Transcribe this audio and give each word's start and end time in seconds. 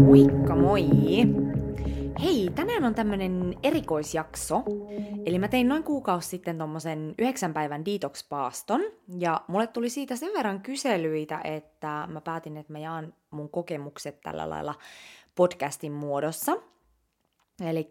Moikka 0.00 0.56
moi! 0.56 0.84
Hei, 2.22 2.50
tänään 2.54 2.84
on 2.84 2.94
tämmönen 2.94 3.54
erikoisjakso. 3.62 4.62
Eli 5.26 5.38
mä 5.38 5.48
tein 5.48 5.68
noin 5.68 5.82
kuukausi 5.82 6.28
sitten 6.28 6.58
tommosen 6.58 7.14
yhdeksän 7.18 7.54
päivän 7.54 7.84
detox-paaston, 7.84 8.92
ja 9.18 9.40
mulle 9.46 9.66
tuli 9.66 9.90
siitä 9.90 10.16
sen 10.16 10.32
verran 10.36 10.60
kyselyitä, 10.60 11.40
että 11.44 12.08
mä 12.10 12.20
päätin, 12.20 12.56
että 12.56 12.72
mä 12.72 12.78
jaan 12.78 13.14
mun 13.30 13.48
kokemukset 13.48 14.20
tällä 14.20 14.50
lailla 14.50 14.74
podcastin 15.34 15.92
muodossa. 15.92 16.52
Eli 17.66 17.90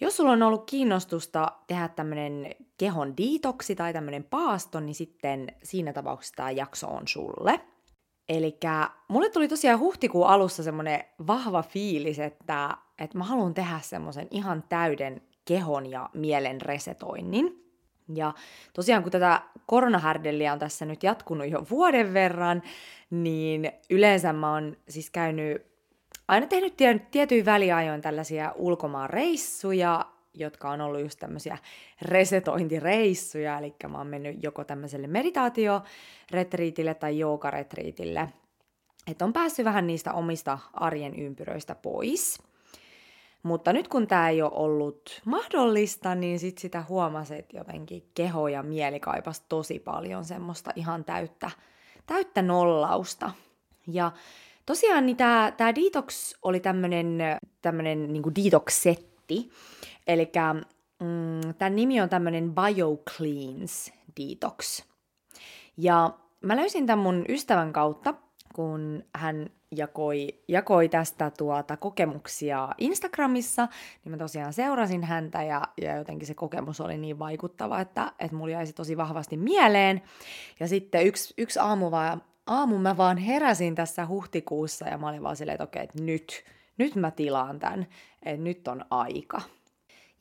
jos 0.00 0.16
sulla 0.16 0.32
on 0.32 0.42
ollut 0.42 0.70
kiinnostusta 0.70 1.52
tehdä 1.66 1.88
tämmönen 1.88 2.54
kehon 2.78 3.14
detoxi 3.16 3.74
tai 3.74 3.92
tämmönen 3.92 4.24
paasto, 4.24 4.80
niin 4.80 4.94
sitten 4.94 5.46
siinä 5.62 5.92
tapauksessa 5.92 6.34
tämä 6.36 6.50
jakso 6.50 6.86
on 6.86 7.08
sulle. 7.08 7.60
Eli 8.28 8.58
mulle 9.08 9.30
tuli 9.30 9.48
tosiaan 9.48 9.78
huhtikuun 9.78 10.26
alussa 10.26 10.62
semmoinen 10.62 11.04
vahva 11.26 11.62
fiilis, 11.62 12.18
että, 12.18 12.76
että 12.98 13.18
mä 13.18 13.24
haluan 13.24 13.54
tehdä 13.54 13.80
semmoisen 13.82 14.28
ihan 14.30 14.64
täyden 14.68 15.22
kehon 15.44 15.90
ja 15.90 16.10
mielen 16.14 16.60
resetoinnin. 16.60 17.62
Ja 18.14 18.34
tosiaan 18.72 19.02
kun 19.02 19.12
tätä 19.12 19.42
koronahärdelliä 19.66 20.52
on 20.52 20.58
tässä 20.58 20.84
nyt 20.84 21.02
jatkunut 21.02 21.50
jo 21.50 21.66
vuoden 21.70 22.14
verran, 22.14 22.62
niin 23.10 23.72
yleensä 23.90 24.32
mä 24.32 24.52
oon 24.52 24.76
siis 24.88 25.10
käynyt, 25.10 25.75
aina 26.28 26.46
tehnyt 26.46 26.74
tietyin 27.10 27.44
väliajoin 27.44 28.00
tällaisia 28.00 28.52
ulkomaan 28.56 29.10
reissuja, 29.10 30.06
jotka 30.34 30.70
on 30.70 30.80
ollut 30.80 31.00
just 31.00 31.18
tämmöisiä 31.18 31.58
resetointireissuja, 32.02 33.58
eli 33.58 33.74
mä 33.88 33.98
oon 33.98 34.06
mennyt 34.06 34.42
joko 34.42 34.64
tämmöiselle 34.64 35.06
meditaatioretriitille 35.06 36.94
tai 36.94 37.18
joogaretriitille, 37.18 38.28
että 39.06 39.24
on 39.24 39.32
päässyt 39.32 39.64
vähän 39.64 39.86
niistä 39.86 40.12
omista 40.12 40.58
arjen 40.72 41.14
ympyröistä 41.14 41.74
pois. 41.74 42.42
Mutta 43.42 43.72
nyt 43.72 43.88
kun 43.88 44.06
tämä 44.06 44.28
ei 44.28 44.42
ole 44.42 44.52
ollut 44.54 45.22
mahdollista, 45.24 46.14
niin 46.14 46.38
sit 46.38 46.58
sitä 46.58 46.84
huomasi, 46.88 47.34
että 47.34 47.56
jotenkin 47.56 48.10
keho 48.14 48.48
ja 48.48 48.62
mieli 48.62 49.00
kaipas 49.00 49.40
tosi 49.40 49.78
paljon 49.78 50.24
semmoista 50.24 50.70
ihan 50.76 51.04
täyttä, 51.04 51.50
täyttä 52.06 52.42
nollausta. 52.42 53.30
Ja 53.86 54.12
tosiaan 54.66 55.06
niin 55.06 55.16
tämä 55.16 55.74
detox 55.74 56.34
oli 56.42 56.60
tämmöinen 56.60 57.18
tämmönen 57.62 58.12
niin 58.12 58.22
detox-setti, 58.44 59.50
Eli 60.06 60.32
mm, 61.00 61.54
tämän 61.58 61.76
nimi 61.76 62.00
on 62.00 62.08
tämmöinen 62.08 62.52
BioCleans 62.54 63.92
Detox. 64.20 64.82
Ja 65.76 66.10
mä 66.40 66.56
löysin 66.56 66.86
tämän 66.86 67.02
mun 67.02 67.24
ystävän 67.28 67.72
kautta, 67.72 68.14
kun 68.54 69.04
hän 69.14 69.50
jakoi, 69.70 70.28
jakoi 70.48 70.88
tästä 70.88 71.30
tuota 71.38 71.76
kokemuksia 71.76 72.68
Instagramissa, 72.78 73.68
niin 74.04 74.10
mä 74.10 74.16
tosiaan 74.16 74.52
seurasin 74.52 75.04
häntä 75.04 75.42
ja, 75.42 75.62
ja 75.82 75.96
jotenkin 75.96 76.26
se 76.26 76.34
kokemus 76.34 76.80
oli 76.80 76.98
niin 76.98 77.18
vaikuttava, 77.18 77.80
että, 77.80 78.12
että 78.18 78.36
mulla 78.36 78.52
jäisi 78.52 78.72
tosi 78.72 78.96
vahvasti 78.96 79.36
mieleen. 79.36 80.02
Ja 80.60 80.68
sitten 80.68 81.06
yksi, 81.06 81.34
yksi 81.38 81.58
aamu, 81.58 81.90
vaan, 81.90 82.22
aamu 82.46 82.78
mä 82.78 82.96
vaan 82.96 83.16
heräsin 83.16 83.74
tässä 83.74 84.06
huhtikuussa 84.06 84.88
ja 84.88 84.98
mä 84.98 85.08
olin 85.08 85.22
vaan 85.22 85.36
silleen, 85.36 85.54
että 85.54 85.64
okei, 85.64 85.82
että 85.82 86.02
nyt, 86.02 86.44
nyt 86.78 86.94
mä 86.94 87.10
tilaan 87.10 87.58
tämän, 87.58 87.86
että 88.22 88.42
nyt 88.42 88.68
on 88.68 88.84
aika. 88.90 89.40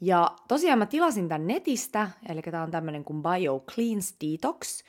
Ja 0.02 0.32
tosiaan 0.48 0.80
mä 0.80 0.86
tilasin 0.86 1.30
tämän 1.30 1.48
netistä, 1.48 2.10
eli 2.30 2.42
tämä 2.42 2.64
on 2.64 2.72
tämmöinen 2.72 3.04
kuin 3.04 3.24
Bio 3.24 3.64
Cleans 3.72 4.16
Detox. 4.22 4.84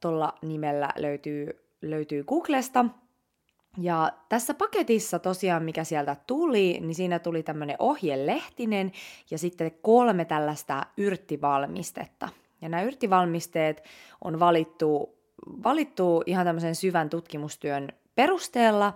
Tuolla 0.00 0.34
nimellä 0.42 0.88
löytyy, 0.96 1.66
löytyy 1.82 2.24
Googlesta. 2.24 2.84
Ja 3.78 4.12
tässä 4.28 4.54
paketissa 4.54 5.18
tosiaan, 5.18 5.62
mikä 5.62 5.84
sieltä 5.84 6.16
tuli, 6.26 6.78
niin 6.80 6.94
siinä 6.94 7.18
tuli 7.18 7.42
tämmöinen 7.42 7.76
ohjelehtinen 7.78 8.92
ja 9.30 9.38
sitten 9.38 9.72
kolme 9.82 10.24
tällaista 10.24 10.86
yrttivalmistetta. 10.96 12.28
Ja 12.62 12.68
nämä 12.68 12.82
yrttivalmisteet 12.82 13.82
on 14.24 14.40
valittu, 14.40 15.19
valittu 15.46 16.22
ihan 16.26 16.46
tämmöisen 16.46 16.74
syvän 16.74 17.10
tutkimustyön 17.10 17.88
perusteella, 18.14 18.92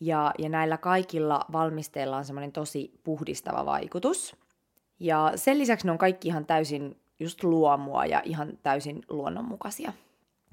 ja, 0.00 0.34
ja 0.38 0.48
näillä 0.48 0.76
kaikilla 0.76 1.44
valmisteilla 1.52 2.16
on 2.16 2.24
semmoinen 2.24 2.52
tosi 2.52 3.00
puhdistava 3.04 3.66
vaikutus. 3.66 4.36
Ja 5.00 5.32
sen 5.34 5.58
lisäksi 5.58 5.86
ne 5.86 5.92
on 5.92 5.98
kaikki 5.98 6.28
ihan 6.28 6.46
täysin 6.46 6.96
just 7.20 7.44
luomua 7.44 8.06
ja 8.06 8.22
ihan 8.24 8.58
täysin 8.62 9.02
luonnonmukaisia. 9.08 9.92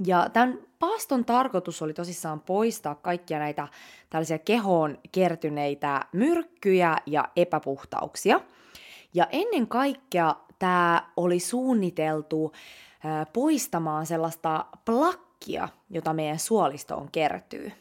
Ja 0.06 0.30
tämän 0.34 0.60
paaston 0.80 1.26
tarkoitus 1.26 1.82
oli 1.82 1.94
tosissaan 1.94 2.40
poistaa 2.40 2.96
kaikkia 2.96 3.40
näitä 3.40 3.68
tällaisia 4.10 4.40
kehoon 4.40 4.98
kertyneitä 5.12 6.06
myrkkyjä 6.14 6.98
ja 7.06 7.28
epäpuhtauksia. 7.36 8.40
Ja 9.14 9.28
ennen 9.32 9.68
kaikkea 9.68 10.36
tämä 10.60 11.12
oli 11.18 11.40
suunniteltu 11.40 12.52
poistamaan 13.34 14.06
sellaista 14.06 14.66
plakkia, 15.38 15.70
jota 15.90 16.14
meidän 16.14 16.40
suolistoon 16.40 17.12
kertyy. 17.12 17.72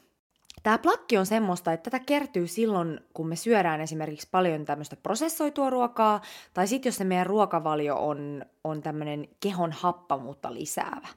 Tämä 0.63 0.79
plakki 0.79 1.19
on 1.19 1.27
semmoista, 1.27 1.73
että 1.73 1.91
tätä 1.91 2.05
kertyy 2.05 2.47
silloin, 2.47 3.01
kun 3.15 3.29
me 3.29 3.37
syödään 3.37 3.81
esimerkiksi 3.81 4.29
paljon 4.31 4.65
tämmöistä 4.65 4.97
prosessoitua 4.97 5.71
ruokaa, 5.71 6.21
tai 6.55 6.67
sitten 6.67 6.89
jos 6.89 6.97
se 6.97 7.05
meidän 7.05 7.27
ruokavalio 7.27 7.97
on, 8.07 8.45
on 8.65 8.83
tämmöinen 8.83 9.29
kehon 9.41 9.73
happamuutta 9.73 10.55
lisäävä. 10.55 11.09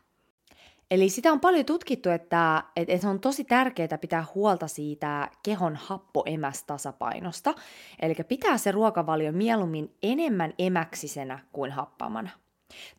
Eli 0.92 1.10
sitä 1.10 1.32
on 1.32 1.40
paljon 1.40 1.66
tutkittu, 1.66 2.10
että, 2.10 2.64
että, 2.76 2.94
että 2.94 3.10
on 3.10 3.20
tosi 3.20 3.44
tärkeää 3.44 3.98
pitää 4.02 4.26
huolta 4.36 4.68
siitä 4.68 5.30
kehon 5.44 5.76
happoemästasapainosta. 5.76 7.54
Eli 8.02 8.16
pitää 8.28 8.58
se 8.58 8.72
ruokavalio 8.72 9.32
mieluummin 9.32 9.96
enemmän 10.04 10.54
emäksisenä 10.58 11.40
kuin 11.52 11.72
happamana. 11.72 12.30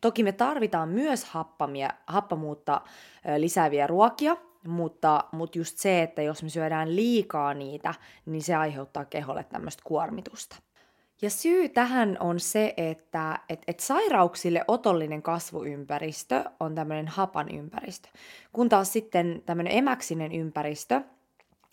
Toki 0.01 0.23
me 0.23 0.31
tarvitaan 0.31 0.89
myös 0.89 1.25
happamia, 1.25 1.89
happamuutta 2.07 2.81
lisääviä 3.37 3.87
ruokia, 3.87 4.37
mutta, 4.67 5.23
mutta 5.31 5.57
just 5.57 5.77
se, 5.77 6.01
että 6.01 6.21
jos 6.21 6.43
me 6.43 6.49
syödään 6.49 6.95
liikaa 6.95 7.53
niitä, 7.53 7.93
niin 8.25 8.43
se 8.43 8.55
aiheuttaa 8.55 9.05
keholle 9.05 9.43
tämmöistä 9.43 9.83
kuormitusta. 9.85 10.55
Ja 11.21 11.29
syy 11.29 11.69
tähän 11.69 12.17
on 12.19 12.39
se, 12.39 12.73
että 12.77 13.39
et, 13.49 13.61
et 13.67 13.79
sairauksille 13.79 14.65
otollinen 14.67 15.21
kasvuympäristö 15.21 16.43
on 16.59 16.75
tämmöinen 16.75 17.07
hapan 17.07 17.49
ympäristö, 17.49 18.09
kun 18.53 18.69
taas 18.69 18.93
sitten 18.93 19.43
tämmöinen 19.45 19.77
emäksinen 19.77 20.31
ympäristö 20.31 21.01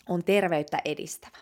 on 0.09 0.23
terveyttä 0.23 0.77
edistävä. 0.85 1.37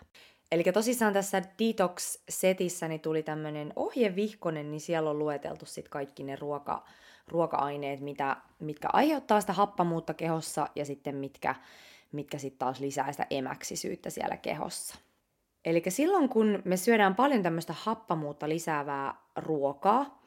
Eli 0.52 0.64
tosissaan 0.64 1.12
tässä 1.12 1.42
Detox-setissä 1.58 2.88
niin 2.88 3.00
tuli 3.00 3.22
tämmöinen 3.22 3.72
ohjevihkonen, 3.76 4.70
niin 4.70 4.80
siellä 4.80 5.10
on 5.10 5.18
lueteltu 5.18 5.66
sitten 5.66 5.90
kaikki 5.90 6.22
ne 6.22 6.36
ruoka, 6.36 6.84
ruoka-aineet, 7.28 8.00
mitä, 8.00 8.36
mitkä 8.58 8.88
aiheuttaa 8.92 9.40
sitä 9.40 9.52
happamuutta 9.52 10.14
kehossa 10.14 10.68
ja 10.74 10.84
sitten 10.84 11.16
mitkä, 11.16 11.54
mitkä 12.12 12.38
sitten 12.38 12.58
taas 12.58 12.80
lisää 12.80 13.12
sitä 13.12 13.26
emäksisyyttä 13.30 14.10
siellä 14.10 14.36
kehossa. 14.36 14.94
Eli 15.64 15.82
silloin 15.88 16.28
kun 16.28 16.62
me 16.64 16.76
syödään 16.76 17.14
paljon 17.14 17.42
tämmöistä 17.42 17.74
happamuutta 17.76 18.48
lisäävää 18.48 19.14
ruokaa, 19.36 20.22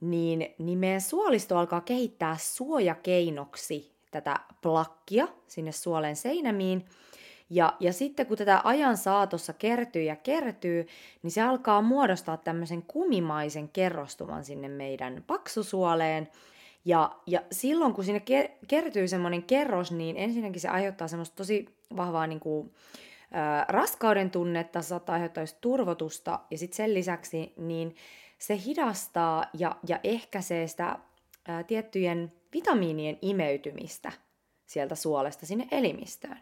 niin, 0.00 0.54
niin 0.58 0.78
meidän 0.78 1.00
suolisto 1.00 1.58
alkaa 1.58 1.80
kehittää 1.80 2.36
suojakeinoksi 2.40 3.94
tätä 4.10 4.40
plakkia 4.62 5.28
sinne 5.46 5.72
suolen 5.72 6.16
seinämiin– 6.16 6.84
ja, 7.50 7.72
ja 7.80 7.92
sitten 7.92 8.26
kun 8.26 8.36
tätä 8.36 8.60
ajan 8.64 8.96
saatossa 8.96 9.52
kertyy 9.52 10.02
ja 10.02 10.16
kertyy, 10.16 10.86
niin 11.22 11.30
se 11.30 11.42
alkaa 11.42 11.82
muodostaa 11.82 12.36
tämmöisen 12.36 12.82
kumimaisen 12.82 13.68
kerrostuman 13.68 14.44
sinne 14.44 14.68
meidän 14.68 15.24
paksusuoleen. 15.26 16.28
Ja, 16.84 17.10
ja 17.26 17.42
silloin 17.52 17.94
kun 17.94 18.04
sinne 18.04 18.22
kertyy 18.68 19.08
semmoinen 19.08 19.42
kerros, 19.42 19.92
niin 19.92 20.16
ensinnäkin 20.16 20.60
se 20.60 20.68
aiheuttaa 20.68 21.08
semmoista 21.08 21.36
tosi 21.36 21.68
vahvaa 21.96 22.26
niin 22.26 22.40
kuin, 22.40 22.74
ä, 23.34 23.64
raskauden 23.68 24.30
tunnetta, 24.30 24.82
se 24.82 24.88
saattaa 24.88 25.12
aiheuttaa 25.12 25.42
just 25.42 25.56
turvotusta. 25.60 26.40
Ja 26.50 26.58
sitten 26.58 26.76
sen 26.76 26.94
lisäksi 26.94 27.52
niin 27.56 27.96
se 28.38 28.58
hidastaa 28.66 29.44
ja, 29.58 29.76
ja 29.88 30.00
ehkäisee 30.04 30.66
sitä 30.66 30.98
ä, 31.48 31.62
tiettyjen 31.62 32.32
vitamiinien 32.54 33.18
imeytymistä 33.22 34.12
sieltä 34.66 34.94
suolesta 34.94 35.46
sinne 35.46 35.68
elimistöön. 35.70 36.40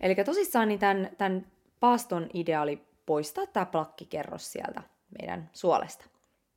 Eli 0.00 0.14
tosissaan 0.14 0.68
niin 0.68 0.80
tämän, 0.80 1.10
tämän 1.18 1.46
paaston 1.80 2.28
idea 2.34 2.62
oli 2.62 2.82
poistaa 3.06 3.46
tämä 3.46 3.66
plakkikerros 3.66 4.52
sieltä 4.52 4.82
meidän 5.20 5.50
suolesta. 5.52 6.04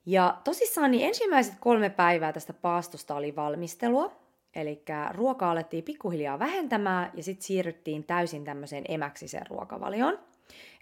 Ja 0.05 0.37
tosissaan 0.43 0.91
niin 0.91 1.07
ensimmäiset 1.07 1.53
kolme 1.59 1.89
päivää 1.89 2.33
tästä 2.33 2.53
paastosta 2.53 3.15
oli 3.15 3.35
valmistelua, 3.35 4.11
eli 4.55 4.83
ruokaa 5.11 5.51
alettiin 5.51 5.83
pikkuhiljaa 5.83 6.39
vähentämään 6.39 7.11
ja 7.13 7.23
sitten 7.23 7.45
siirryttiin 7.45 8.03
täysin 8.03 8.43
tämmöiseen 8.43 8.83
emäksiseen 8.87 9.47
ruokavalioon. 9.47 10.19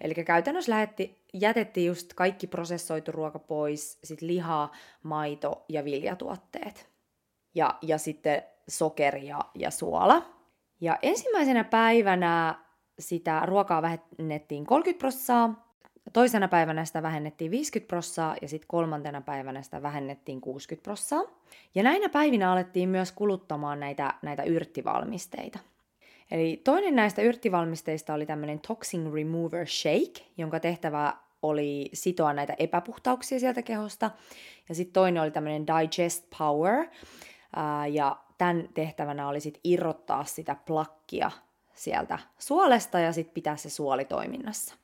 Eli 0.02 0.14
käytännössä 0.14 0.72
lähetti, 0.72 1.22
jätettiin 1.34 1.88
just 1.88 2.14
kaikki 2.14 2.48
prosessoitu 2.48 3.12
ruoka 3.12 3.40
pois, 3.40 4.00
sitten 4.04 4.28
liha, 4.28 4.70
maito 5.04 5.66
ja 5.70 5.86
viljatuotteet. 5.86 6.90
Ja, 7.56 7.78
ja 7.82 7.98
sitten 7.98 8.44
sokeri 8.68 9.28
ja, 9.28 9.40
ja 9.56 9.72
suola. 9.72 10.35
Ja 10.82 10.98
ensimmäisenä 11.02 11.64
päivänä 11.64 12.56
sitä 13.00 13.42
ruokaa 13.46 13.82
vähennettiin 13.82 14.66
30 14.66 15.00
prossaa, 15.00 15.66
toisena 16.14 16.48
päivänä 16.48 16.86
sitä 16.86 17.04
vähennettiin 17.04 17.52
50 17.52 17.88
prossaa 17.88 18.36
ja 18.42 18.48
sitten 18.48 18.68
kolmantena 18.68 19.22
päivänä 19.22 19.62
sitä 19.62 19.82
vähennettiin 19.82 20.42
60 20.42 20.84
prossaa. 20.84 21.24
Ja 21.76 21.84
näinä 21.84 22.10
päivinä 22.10 22.52
alettiin 22.52 22.90
myös 22.90 23.12
kuluttamaan 23.12 23.80
näitä, 23.80 24.14
näitä 24.22 24.44
yrttivalmisteita. 24.44 25.60
Eli 26.32 26.62
toinen 26.64 26.96
näistä 26.96 27.22
yrttivalmisteista 27.22 28.14
oli 28.14 28.26
tämmöinen 28.26 28.60
Toxin 28.68 29.14
Remover 29.14 29.68
Shake, 29.68 30.26
jonka 30.38 30.60
tehtävä 30.60 31.14
oli 31.42 31.90
sitoa 31.94 32.34
näitä 32.34 32.56
epäpuhtauksia 32.58 33.40
sieltä 33.40 33.62
kehosta. 33.62 34.12
Ja 34.70 34.76
sitten 34.76 34.94
toinen 34.94 35.24
oli 35.24 35.32
tämmöinen 35.32 35.66
Digest 35.68 36.26
Power, 36.38 36.86
ää, 37.56 37.88
ja 37.88 38.18
tämän 38.38 38.70
tehtävänä 38.74 39.28
oli 39.28 39.40
sitten 39.40 39.62
irrottaa 39.64 40.24
sitä 40.24 40.56
plakkia 40.66 41.32
sieltä 41.74 42.20
suolesta 42.40 43.00
ja 43.00 43.14
sitten 43.14 43.34
pitää 43.34 43.56
se 43.56 43.70
suoli 43.70 44.06
toiminnassa. 44.06 44.76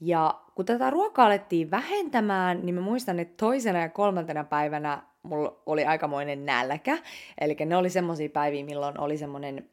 Ja 0.00 0.40
kun 0.54 0.64
tätä 0.64 0.90
ruokaa 0.90 1.26
alettiin 1.26 1.70
vähentämään, 1.70 2.66
niin 2.66 2.74
mä 2.74 2.80
muistan, 2.80 3.18
että 3.18 3.34
toisena 3.36 3.78
ja 3.78 3.88
kolmantena 3.88 4.44
päivänä 4.44 5.02
mulla 5.22 5.62
oli 5.66 5.84
aikamoinen 5.84 6.46
nälkä. 6.46 6.98
Eli 7.40 7.56
ne 7.66 7.76
oli 7.76 7.90
semmoisia 7.90 8.28
päiviä, 8.28 8.64
milloin 8.64 9.00
oli 9.00 9.16
semmoinen 9.16 9.70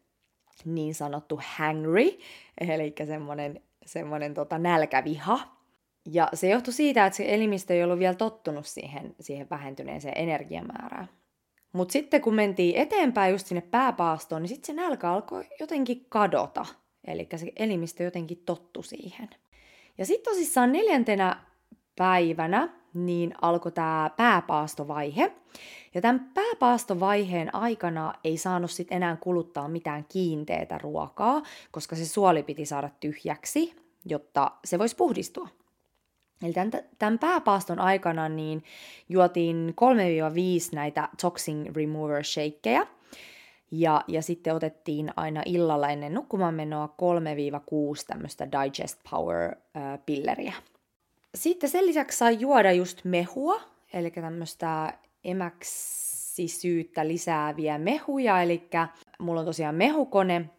niin 0.65 0.95
sanottu 0.95 1.39
hangry, 1.57 2.09
eli 2.61 2.95
semmoinen, 3.07 3.61
semmoinen 3.85 4.33
tota 4.33 4.57
nälkäviha. 4.57 5.39
Ja 6.05 6.29
se 6.33 6.49
johtui 6.49 6.73
siitä, 6.73 7.05
että 7.05 7.17
se 7.17 7.25
elimistö 7.27 7.73
ei 7.73 7.83
ollut 7.83 7.99
vielä 7.99 8.15
tottunut 8.15 8.65
siihen, 8.65 9.15
siihen 9.19 9.47
vähentyneeseen 9.49 10.17
energiamäärään. 10.17 11.09
Mutta 11.73 11.91
sitten 11.91 12.21
kun 12.21 12.35
mentiin 12.35 12.75
eteenpäin 12.75 13.31
just 13.31 13.47
sinne 13.47 13.61
pääpaastoon, 13.61 14.41
niin 14.41 14.49
sitten 14.49 14.67
se 14.67 14.81
nälkä 14.81 15.11
alkoi 15.11 15.45
jotenkin 15.59 16.05
kadota. 16.09 16.65
Eli 17.07 17.27
se 17.35 17.51
elimistö 17.55 18.03
jotenkin 18.03 18.43
tottu 18.45 18.83
siihen. 18.83 19.29
Ja 19.97 20.05
sitten 20.05 20.33
tosissaan 20.33 20.71
neljäntenä 20.71 21.43
päivänä 21.95 22.69
niin 22.93 23.33
alkoi 23.41 23.71
tämä 23.71 24.11
pääpaastovaihe. 24.17 25.31
Ja 25.93 26.01
tämän 26.01 26.31
pääpaastovaiheen 26.33 27.55
aikana 27.55 28.13
ei 28.23 28.37
saanut 28.37 28.71
sitten 28.71 28.95
enää 28.95 29.15
kuluttaa 29.15 29.67
mitään 29.67 30.05
kiinteätä 30.09 30.77
ruokaa, 30.77 31.41
koska 31.71 31.95
se 31.95 32.05
suoli 32.05 32.43
piti 32.43 32.65
saada 32.65 32.89
tyhjäksi, 32.99 33.75
jotta 34.05 34.51
se 34.65 34.79
voisi 34.79 34.95
puhdistua. 34.95 35.47
Eli 36.43 36.53
tämän, 36.53 36.71
tämän 36.99 37.19
pääpaaston 37.19 37.79
aikana 37.79 38.29
niin 38.29 38.63
juotiin 39.09 39.73
3-5 40.71 40.75
näitä 40.75 41.09
toxin 41.21 41.75
remover 41.75 42.23
shakeja, 42.23 42.87
ja, 43.71 44.03
ja 44.07 44.21
sitten 44.21 44.55
otettiin 44.55 45.11
aina 45.15 45.41
illalla 45.45 45.89
ennen 45.89 46.13
nukkumaanmenoa 46.13 46.87
3-6 46.87 48.05
tämmöistä 48.07 48.47
Digest 48.51 48.99
Power-pilleriä. 49.11 50.53
Sitten 51.35 51.69
sen 51.69 51.85
lisäksi 51.85 52.17
sai 52.17 52.37
juoda 52.39 52.71
just 52.71 53.05
mehua, 53.05 53.61
eli 53.93 54.11
tämmöistä 54.11 54.93
emäksisyyttä 55.23 57.07
lisääviä 57.07 57.77
mehuja, 57.77 58.41
eli 58.41 58.69
mulla 59.19 59.39
on 59.39 59.45
tosiaan 59.45 59.75
mehukone, 59.75 60.49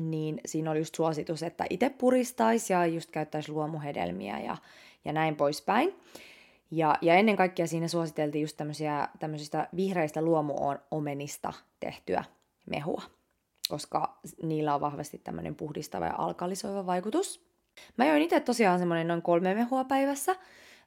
niin 0.00 0.40
siinä 0.46 0.70
oli 0.70 0.78
just 0.78 0.94
suositus, 0.94 1.42
että 1.42 1.64
itse 1.70 1.90
puristaisi 1.90 2.72
ja 2.72 2.86
just 2.86 3.10
käyttäisi 3.10 3.52
luomuhedelmiä 3.52 4.38
ja, 4.38 4.56
ja 5.08 5.12
näin 5.12 5.36
poispäin. 5.36 5.94
Ja, 6.70 6.94
ja 7.02 7.14
ennen 7.14 7.36
kaikkea 7.36 7.66
siinä 7.66 7.88
suositeltiin 7.88 8.42
just 8.42 8.56
tämmöisiä, 8.56 9.08
tämmöisistä 9.18 9.68
vihreistä 9.76 10.22
luomuomenista 10.22 11.52
tehtyä 11.80 12.24
mehua, 12.70 13.02
koska 13.68 14.18
niillä 14.42 14.74
on 14.74 14.80
vahvasti 14.80 15.20
tämmöinen 15.24 15.54
puhdistava 15.54 16.06
ja 16.06 16.14
alkalisoiva 16.18 16.86
vaikutus. 16.86 17.48
Mä 17.96 18.06
join 18.06 18.22
itse 18.22 18.40
tosiaan 18.40 18.78
semmoinen 18.78 19.08
noin 19.08 19.22
kolme 19.22 19.54
mehua 19.54 19.84
päivässä. 19.84 20.36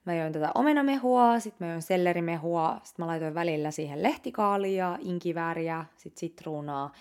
Mä 0.06 0.16
join 0.16 0.34
tätä 0.34 0.52
omenamehua, 0.56 1.40
sitten 1.40 1.68
mä 1.68 1.74
join 1.74 1.82
sellerimehua, 1.82 2.80
sitten 2.84 3.04
mä 3.04 3.08
laitoin 3.08 3.36
välillä 3.36 3.72
siihen 3.72 4.04
lehtikaalia, 4.04 4.98
inkivääriä, 5.02 5.86
sitten 5.98 6.20
sitruunaa. 6.20 6.92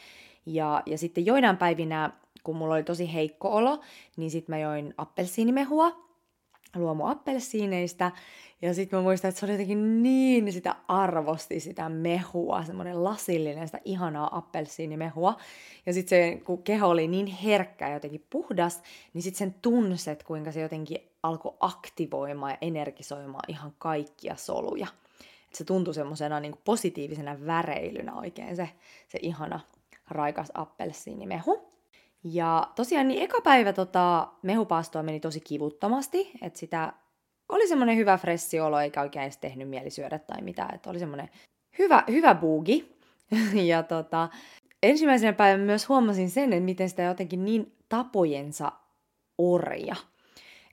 Ja, 0.46 0.82
ja 0.86 0.98
sitten 0.98 1.26
joinain 1.26 1.56
päivinä, 1.56 2.10
kun 2.44 2.56
mulla 2.56 2.74
oli 2.74 2.82
tosi 2.82 3.14
heikko 3.14 3.48
olo, 3.48 3.80
niin 4.16 4.30
sitten 4.30 4.52
mä 4.52 4.58
join 4.58 4.94
appelsiinimehua, 4.98 6.09
luomuappelsiineistä. 6.76 8.12
Ja 8.62 8.74
sitten 8.74 8.98
mä 8.98 9.02
muistan, 9.02 9.28
että 9.28 9.38
se 9.38 9.46
oli 9.46 9.52
jotenkin 9.52 10.02
niin 10.02 10.52
sitä 10.52 10.76
arvosti, 10.88 11.60
sitä 11.60 11.88
mehua, 11.88 12.64
semmoinen 12.64 13.04
lasillinen, 13.04 13.68
sitä 13.68 13.80
ihanaa 13.84 14.36
appelsiinimehua. 14.36 15.36
Ja 15.86 15.92
sitten 15.92 16.08
se, 16.08 16.40
kun 16.44 16.62
keho 16.62 16.88
oli 16.88 17.08
niin 17.08 17.26
herkkä 17.26 17.88
ja 17.88 17.94
jotenkin 17.94 18.26
puhdas, 18.30 18.82
niin 19.14 19.22
sitten 19.22 19.38
sen 19.38 19.54
tunset, 19.62 20.22
kuinka 20.22 20.52
se 20.52 20.60
jotenkin 20.60 20.98
alkoi 21.22 21.56
aktivoimaan 21.60 22.52
ja 22.52 22.58
energisoimaan 22.60 23.44
ihan 23.48 23.72
kaikkia 23.78 24.36
soluja. 24.36 24.86
Et 25.48 25.54
se 25.54 25.64
tuntui 25.64 25.94
semmoisena 25.94 26.40
niin 26.40 26.54
positiivisena 26.64 27.46
väreilynä 27.46 28.14
oikein 28.14 28.56
se, 28.56 28.68
se 29.08 29.18
ihana 29.22 29.60
raikas 30.10 30.50
appelsiinimehu. 30.54 31.69
Ja 32.24 32.68
tosiaan 32.76 33.08
niin 33.08 33.22
eka 33.22 33.40
päivä 33.40 33.72
tota, 33.72 34.28
mehupaastoa 34.42 35.02
meni 35.02 35.20
tosi 35.20 35.40
kivuttomasti, 35.40 36.30
että 36.42 36.58
sitä 36.58 36.92
oli 37.48 37.68
semmoinen 37.68 37.96
hyvä 37.96 38.18
fressi 38.18 38.60
olo, 38.60 38.80
eikä 38.80 39.00
oikein 39.00 39.22
edes 39.22 39.38
tehnyt 39.38 39.68
mieli 39.68 39.90
syödä 39.90 40.18
tai 40.18 40.42
mitään, 40.42 40.74
että 40.74 40.90
oli 40.90 40.98
semmoinen 40.98 41.28
hyvä, 41.78 42.04
hyvä 42.08 42.34
buugi. 42.34 42.96
ja 43.70 43.82
tota, 43.82 44.28
ensimmäisenä 44.82 45.32
päivänä 45.32 45.64
myös 45.64 45.88
huomasin 45.88 46.30
sen, 46.30 46.52
että 46.52 46.64
miten 46.64 46.88
sitä 46.88 47.02
jotenkin 47.02 47.44
niin 47.44 47.72
tapojensa 47.88 48.72
orja. 49.38 49.96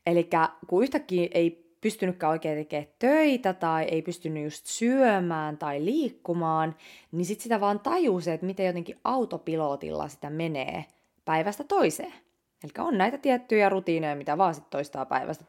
Eli 0.05 0.29
kun 0.67 0.83
yhtäkkiä 0.83 1.27
ei 1.31 1.67
pystynytkään 1.81 2.31
oikein 2.31 2.57
tekemään 2.57 2.91
töitä 2.99 3.53
tai 3.53 3.83
ei 3.83 4.01
pystynyt 4.01 4.43
just 4.43 4.65
syömään 4.65 5.57
tai 5.57 5.85
liikkumaan, 5.85 6.75
niin 7.11 7.25
sitten 7.25 7.43
sitä 7.43 7.59
vaan 7.59 7.79
tajusi, 7.79 8.31
että 8.31 8.45
miten 8.45 8.65
jotenkin 8.65 8.99
autopilotilla 9.03 10.07
sitä 10.07 10.29
menee– 10.29 10.85
päivästä 11.27 11.63
toiseen. 11.63 12.13
Eli 12.63 12.71
on 12.87 12.97
näitä 12.97 13.17
tiettyjä 13.17 13.69
rutiineja, 13.69 14.15
mitä 14.15 14.37
vaan 14.37 14.55
sit 14.55 14.69
toistaa 14.69 15.05
päivästä 15.05 15.45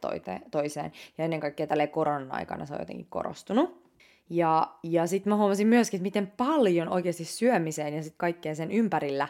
toiseen. 0.51 0.91
Ja 1.17 1.25
ennen 1.25 1.39
kaikkea 1.39 1.67
tälle 1.67 1.87
koronan 1.87 2.31
aikana 2.31 2.65
se 2.65 2.73
on 2.73 2.79
jotenkin 2.79 3.07
korostunut. 3.09 3.89
Ja, 4.29 4.67
ja 4.83 5.07
sitten 5.07 5.33
mä 5.33 5.37
huomasin 5.37 5.67
myöskin, 5.67 5.97
että 5.97 6.03
miten 6.03 6.33
paljon 6.37 6.89
oikeasti 6.89 7.25
syömiseen 7.25 7.93
ja 7.93 8.03
sitten 8.03 8.17
kaikkeen 8.17 8.55
sen 8.55 8.71
ympärillä 8.71 9.27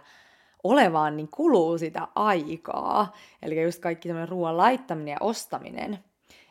olevaan 0.64 1.18
niin 1.18 1.28
kuluu 1.28 1.78
sitä 1.78 2.08
aikaa. 2.16 3.14
Eli 3.42 3.64
just 3.64 3.80
kaikki 3.80 4.08
tämmöinen 4.08 4.30
ruoan 4.30 4.58
laittaminen 4.58 5.12
ja 5.12 5.18
ostaminen. 5.20 6.00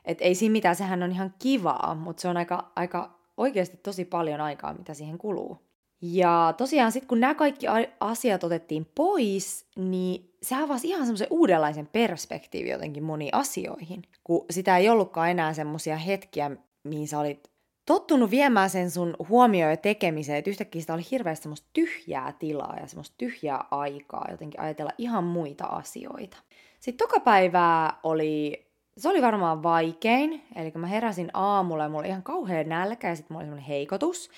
Että 0.04 0.24
ei 0.24 0.34
siinä 0.34 0.52
mitään, 0.52 0.76
sehän 0.76 1.02
on 1.02 1.12
ihan 1.12 1.34
kivaa, 1.38 1.94
mutta 1.94 2.20
se 2.20 2.28
on 2.28 2.36
aika, 2.36 2.72
aika 2.76 3.18
oikeasti 3.36 3.76
tosi 3.76 4.04
paljon 4.04 4.40
aikaa, 4.40 4.74
mitä 4.74 4.94
siihen 4.94 5.18
kuluu. 5.18 5.67
Ja 6.02 6.54
tosiaan 6.56 6.92
sitten 6.92 7.08
kun 7.08 7.20
nämä 7.20 7.34
kaikki 7.34 7.66
asiat 8.00 8.44
otettiin 8.44 8.86
pois, 8.94 9.66
niin 9.76 10.34
se 10.42 10.56
avasi 10.56 10.88
ihan 10.88 11.06
semmoisen 11.06 11.26
uudenlaisen 11.30 11.86
perspektiivin 11.86 12.72
jotenkin 12.72 13.04
moniin 13.04 13.34
asioihin. 13.34 14.02
Kun 14.24 14.44
sitä 14.50 14.76
ei 14.76 14.88
ollutkaan 14.88 15.30
enää 15.30 15.52
semmoisia 15.52 15.96
hetkiä, 15.96 16.50
mihin 16.84 17.08
sä 17.08 17.18
olit 17.18 17.50
tottunut 17.86 18.30
viemään 18.30 18.70
sen 18.70 18.90
sun 18.90 19.16
huomioon 19.28 19.70
ja 19.70 19.76
tekemiseen, 19.76 20.38
että 20.38 20.50
yhtäkkiä 20.50 20.80
sitä 20.80 20.94
oli 20.94 21.02
hirveästi 21.10 21.42
semmoista 21.42 21.68
tyhjää 21.72 22.32
tilaa 22.38 22.76
ja 22.80 22.86
semmoista 22.86 23.14
tyhjää 23.18 23.64
aikaa 23.70 24.26
jotenkin 24.30 24.60
ajatella 24.60 24.92
ihan 24.98 25.24
muita 25.24 25.64
asioita. 25.64 26.36
Sitten 26.80 27.08
toka 27.08 27.20
päivää 27.20 27.98
oli, 28.02 28.66
se 28.98 29.08
oli 29.08 29.22
varmaan 29.22 29.62
vaikein, 29.62 30.42
eli 30.56 30.72
kun 30.72 30.80
mä 30.80 30.86
heräsin 30.86 31.30
aamulla 31.34 31.82
ja 31.82 31.88
mulla 31.88 32.00
oli 32.00 32.08
ihan 32.08 32.22
kauhean 32.22 32.68
nälkä 32.68 33.08
ja 33.08 33.16
sitten 33.16 33.34
mulla 33.34 33.40
oli 33.40 33.46
semmoinen 33.46 33.68
heikotus. 33.68 34.30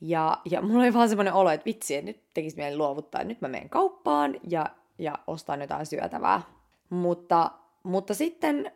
Ja, 0.00 0.38
ja 0.50 0.62
mulla 0.62 0.82
oli 0.82 0.94
vaan 0.94 1.08
semmoinen 1.08 1.34
olo, 1.34 1.50
että 1.50 1.64
vitsi, 1.64 1.94
että 1.94 2.06
nyt 2.06 2.20
tekisi 2.34 2.56
mieli 2.56 2.76
luovuttaa, 2.76 3.20
että 3.20 3.28
nyt 3.28 3.40
mä 3.40 3.48
menen 3.48 3.68
kauppaan 3.68 4.40
ja, 4.50 4.66
ja 4.98 5.18
ostan 5.26 5.60
jotain 5.60 5.86
syötävää. 5.86 6.42
Mutta, 6.90 7.50
mutta 7.82 8.14
sitten 8.14 8.72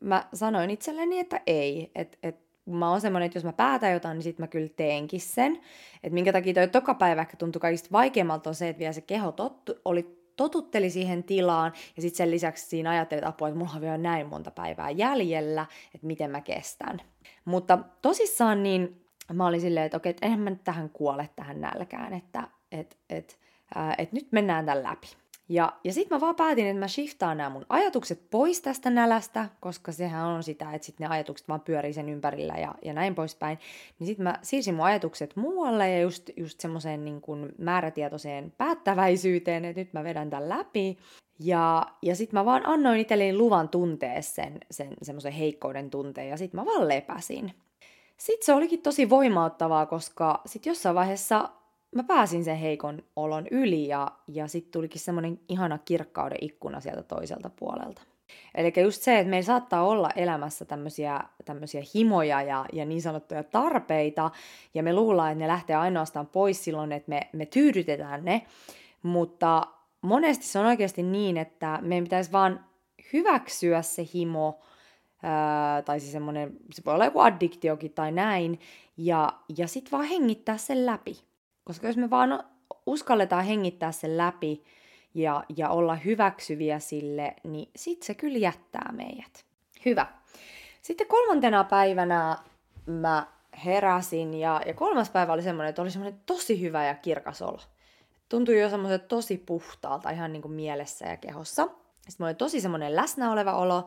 mä 0.00 0.24
sanoin 0.34 0.70
itselleni, 0.70 1.18
että 1.18 1.40
ei, 1.46 1.90
että 1.94 2.18
et, 2.22 2.46
mä 2.66 2.90
oon 2.90 3.00
semmoinen, 3.00 3.26
että 3.26 3.36
jos 3.36 3.44
mä 3.44 3.52
päätän 3.52 3.92
jotain, 3.92 4.14
niin 4.14 4.22
sit 4.22 4.38
mä 4.38 4.46
kyllä 4.46 4.68
teenkin 4.76 5.20
sen. 5.20 5.60
Että 6.02 6.14
minkä 6.14 6.32
takia 6.32 6.54
toi 6.54 6.68
toka 6.68 6.94
päivä 6.94 7.20
ehkä 7.20 7.36
tuntui 7.36 7.60
kaikista 7.60 7.88
vaikeammalta 7.92 8.50
on 8.50 8.54
se, 8.54 8.68
että 8.68 8.78
vielä 8.80 8.92
se 8.92 9.00
keho 9.00 9.32
tottu, 9.32 9.74
oli, 9.84 10.30
totutteli 10.36 10.90
siihen 10.90 11.24
tilaan 11.24 11.72
ja 11.96 12.02
sitten 12.02 12.16
sen 12.16 12.30
lisäksi 12.30 12.66
siinä 12.66 12.90
ajattelin, 12.90 13.18
että 13.18 13.28
apua, 13.28 13.48
että 13.48 13.58
mulla 13.58 13.72
on 13.74 13.80
vielä 13.80 13.98
näin 13.98 14.26
monta 14.26 14.50
päivää 14.50 14.90
jäljellä, 14.90 15.66
että 15.94 16.06
miten 16.06 16.30
mä 16.30 16.40
kestän. 16.40 17.00
Mutta 17.44 17.78
tosissaan 18.02 18.62
niin 18.62 19.05
mä 19.32 19.46
olin 19.46 19.60
silleen, 19.60 19.86
että 19.86 19.96
okei, 19.96 20.10
että 20.10 20.26
eihän 20.26 20.40
mä 20.40 20.50
nyt 20.50 20.64
tähän 20.64 20.90
kuole 20.90 21.28
tähän 21.36 21.60
nälkään, 21.60 22.12
että 22.12 22.48
et, 22.72 22.96
et, 23.10 23.38
ää, 23.74 23.94
et 23.98 24.12
nyt 24.12 24.28
mennään 24.32 24.66
tämän 24.66 24.82
läpi. 24.82 25.06
Ja, 25.48 25.72
ja 25.84 25.92
sitten 25.92 26.16
mä 26.16 26.20
vaan 26.20 26.36
päätin, 26.36 26.66
että 26.66 26.80
mä 26.80 26.88
shiftaan 26.88 27.36
nämä 27.36 27.50
mun 27.50 27.66
ajatukset 27.68 28.30
pois 28.30 28.60
tästä 28.60 28.90
nälästä, 28.90 29.48
koska 29.60 29.92
sehän 29.92 30.26
on 30.26 30.42
sitä, 30.42 30.72
että 30.72 30.86
sitten 30.86 31.04
ne 31.04 31.14
ajatukset 31.14 31.48
vaan 31.48 31.60
pyörii 31.60 31.92
sen 31.92 32.08
ympärillä 32.08 32.54
ja, 32.54 32.74
ja 32.84 32.92
näin 32.92 33.14
poispäin. 33.14 33.58
Niin 33.98 34.06
sitten 34.06 34.24
mä 34.24 34.38
siirsin 34.42 34.74
mun 34.74 34.84
ajatukset 34.84 35.36
muualle 35.36 35.90
ja 35.90 36.00
just, 36.00 36.30
just 36.36 36.60
semmoiseen 36.60 37.04
niin 37.04 37.20
kuin 37.20 37.52
määrätietoiseen 37.58 38.52
päättäväisyyteen, 38.58 39.64
että 39.64 39.80
nyt 39.80 39.92
mä 39.92 40.04
vedän 40.04 40.30
tämän 40.30 40.48
läpi. 40.48 40.98
Ja, 41.40 41.86
ja 42.02 42.16
sitten 42.16 42.40
mä 42.40 42.44
vaan 42.44 42.66
annoin 42.66 43.00
itselleni 43.00 43.36
luvan 43.36 43.68
tuntea 43.68 44.22
sen, 44.22 44.58
sen 44.70 44.94
semmoisen 45.02 45.32
heikkouden 45.32 45.90
tunteen 45.90 46.28
ja 46.28 46.36
sitten 46.36 46.60
mä 46.60 46.66
vaan 46.66 46.88
lepäsin. 46.88 47.52
Sitten 48.16 48.46
se 48.46 48.52
olikin 48.52 48.82
tosi 48.82 49.10
voimauttavaa, 49.10 49.86
koska 49.86 50.40
sitten 50.46 50.70
jossain 50.70 50.94
vaiheessa 50.94 51.50
mä 51.94 52.02
pääsin 52.02 52.44
sen 52.44 52.56
heikon 52.56 53.02
olon 53.16 53.46
yli 53.50 53.88
ja, 53.88 54.08
ja 54.28 54.48
sitten 54.48 54.72
tulikin 54.72 55.00
semmoinen 55.00 55.40
ihana 55.48 55.78
kirkkauden 55.78 56.38
ikkuna 56.40 56.80
sieltä 56.80 57.02
toiselta 57.02 57.50
puolelta. 57.50 58.02
Eli 58.54 58.72
just 58.82 59.02
se, 59.02 59.18
että 59.18 59.30
meillä 59.30 59.46
saattaa 59.46 59.86
olla 59.86 60.10
elämässä 60.16 60.64
tämmöisiä, 60.64 61.20
tämmöisiä 61.44 61.82
himoja 61.94 62.42
ja, 62.42 62.66
ja 62.72 62.84
niin 62.84 63.02
sanottuja 63.02 63.42
tarpeita, 63.42 64.30
ja 64.74 64.82
me 64.82 64.92
luullaan, 64.92 65.32
että 65.32 65.44
ne 65.44 65.48
lähtee 65.48 65.76
ainoastaan 65.76 66.26
pois 66.26 66.64
silloin, 66.64 66.92
että 66.92 67.08
me, 67.08 67.20
me 67.32 67.46
tyydytetään 67.46 68.24
ne, 68.24 68.46
mutta 69.02 69.62
monesti 70.02 70.46
se 70.46 70.58
on 70.58 70.66
oikeasti 70.66 71.02
niin, 71.02 71.36
että 71.36 71.78
meidän 71.82 72.04
pitäisi 72.04 72.32
vaan 72.32 72.64
hyväksyä 73.12 73.82
se 73.82 74.06
himo, 74.14 74.60
tai 75.84 76.00
siis 76.00 76.12
semmoinen, 76.12 76.56
se 76.72 76.82
voi 76.84 76.94
olla 76.94 77.04
joku 77.04 77.20
addiktiokin 77.20 77.92
tai 77.92 78.12
näin, 78.12 78.60
ja, 78.96 79.32
ja 79.58 79.68
sitten 79.68 79.90
vaan 79.90 80.04
hengittää 80.04 80.56
sen 80.56 80.86
läpi. 80.86 81.20
Koska 81.64 81.86
jos 81.86 81.96
me 81.96 82.10
vaan 82.10 82.44
uskalletaan 82.86 83.44
hengittää 83.44 83.92
sen 83.92 84.16
läpi 84.16 84.64
ja, 85.14 85.44
ja 85.56 85.68
olla 85.68 85.94
hyväksyviä 85.94 86.78
sille, 86.78 87.34
niin 87.44 87.70
sit 87.76 88.02
se 88.02 88.14
kyllä 88.14 88.38
jättää 88.38 88.92
meidät. 88.92 89.44
Hyvä. 89.84 90.06
Sitten 90.82 91.06
kolmantena 91.06 91.64
päivänä 91.64 92.36
mä 92.86 93.26
heräsin 93.64 94.34
ja, 94.34 94.60
ja 94.66 94.74
kolmas 94.74 95.10
päivä 95.10 95.32
oli 95.32 95.42
semmoinen, 95.42 95.68
että 95.68 95.82
oli 95.82 95.90
semmoinen 95.90 96.20
tosi 96.26 96.60
hyvä 96.60 96.84
ja 96.84 96.94
kirkas 96.94 97.42
olo. 97.42 97.60
Tuntui 98.28 98.60
jo 98.60 98.70
semmoisen 98.70 99.00
tosi 99.00 99.38
puhtaalta 99.38 100.10
ihan 100.10 100.32
niin 100.32 100.42
kuin 100.42 100.52
mielessä 100.52 101.06
ja 101.06 101.16
kehossa. 101.16 101.62
Sitten 101.62 102.14
mulla 102.18 102.28
oli 102.28 102.34
tosi 102.34 102.60
semmoinen 102.60 102.96
läsnä 102.96 103.32
oleva 103.32 103.52
olo 103.52 103.86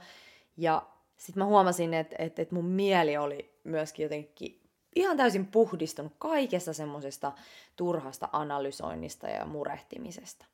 ja 0.57 0.83
sitten 1.19 1.43
mä 1.43 1.45
huomasin, 1.45 1.93
että, 1.93 2.15
että, 2.19 2.41
että 2.41 2.55
mun 2.55 2.65
mieli 2.65 3.17
oli 3.17 3.59
myöskin 3.63 4.03
jotenkin 4.03 4.61
ihan 4.95 5.17
täysin 5.17 5.45
puhdistunut 5.45 6.13
kaikesta 6.17 6.73
semmoisesta 6.73 7.31
turhasta 7.75 8.29
analysoinnista 8.31 9.27
ja 9.27 9.45
murehtimisesta. 9.45 10.45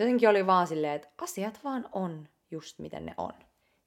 Jotenkin 0.00 0.28
oli 0.28 0.46
vaan 0.46 0.66
silleen, 0.66 0.94
että 0.94 1.08
asiat 1.22 1.60
vaan 1.64 1.88
on 1.92 2.28
just 2.50 2.78
miten 2.78 3.06
ne 3.06 3.14
on. 3.16 3.32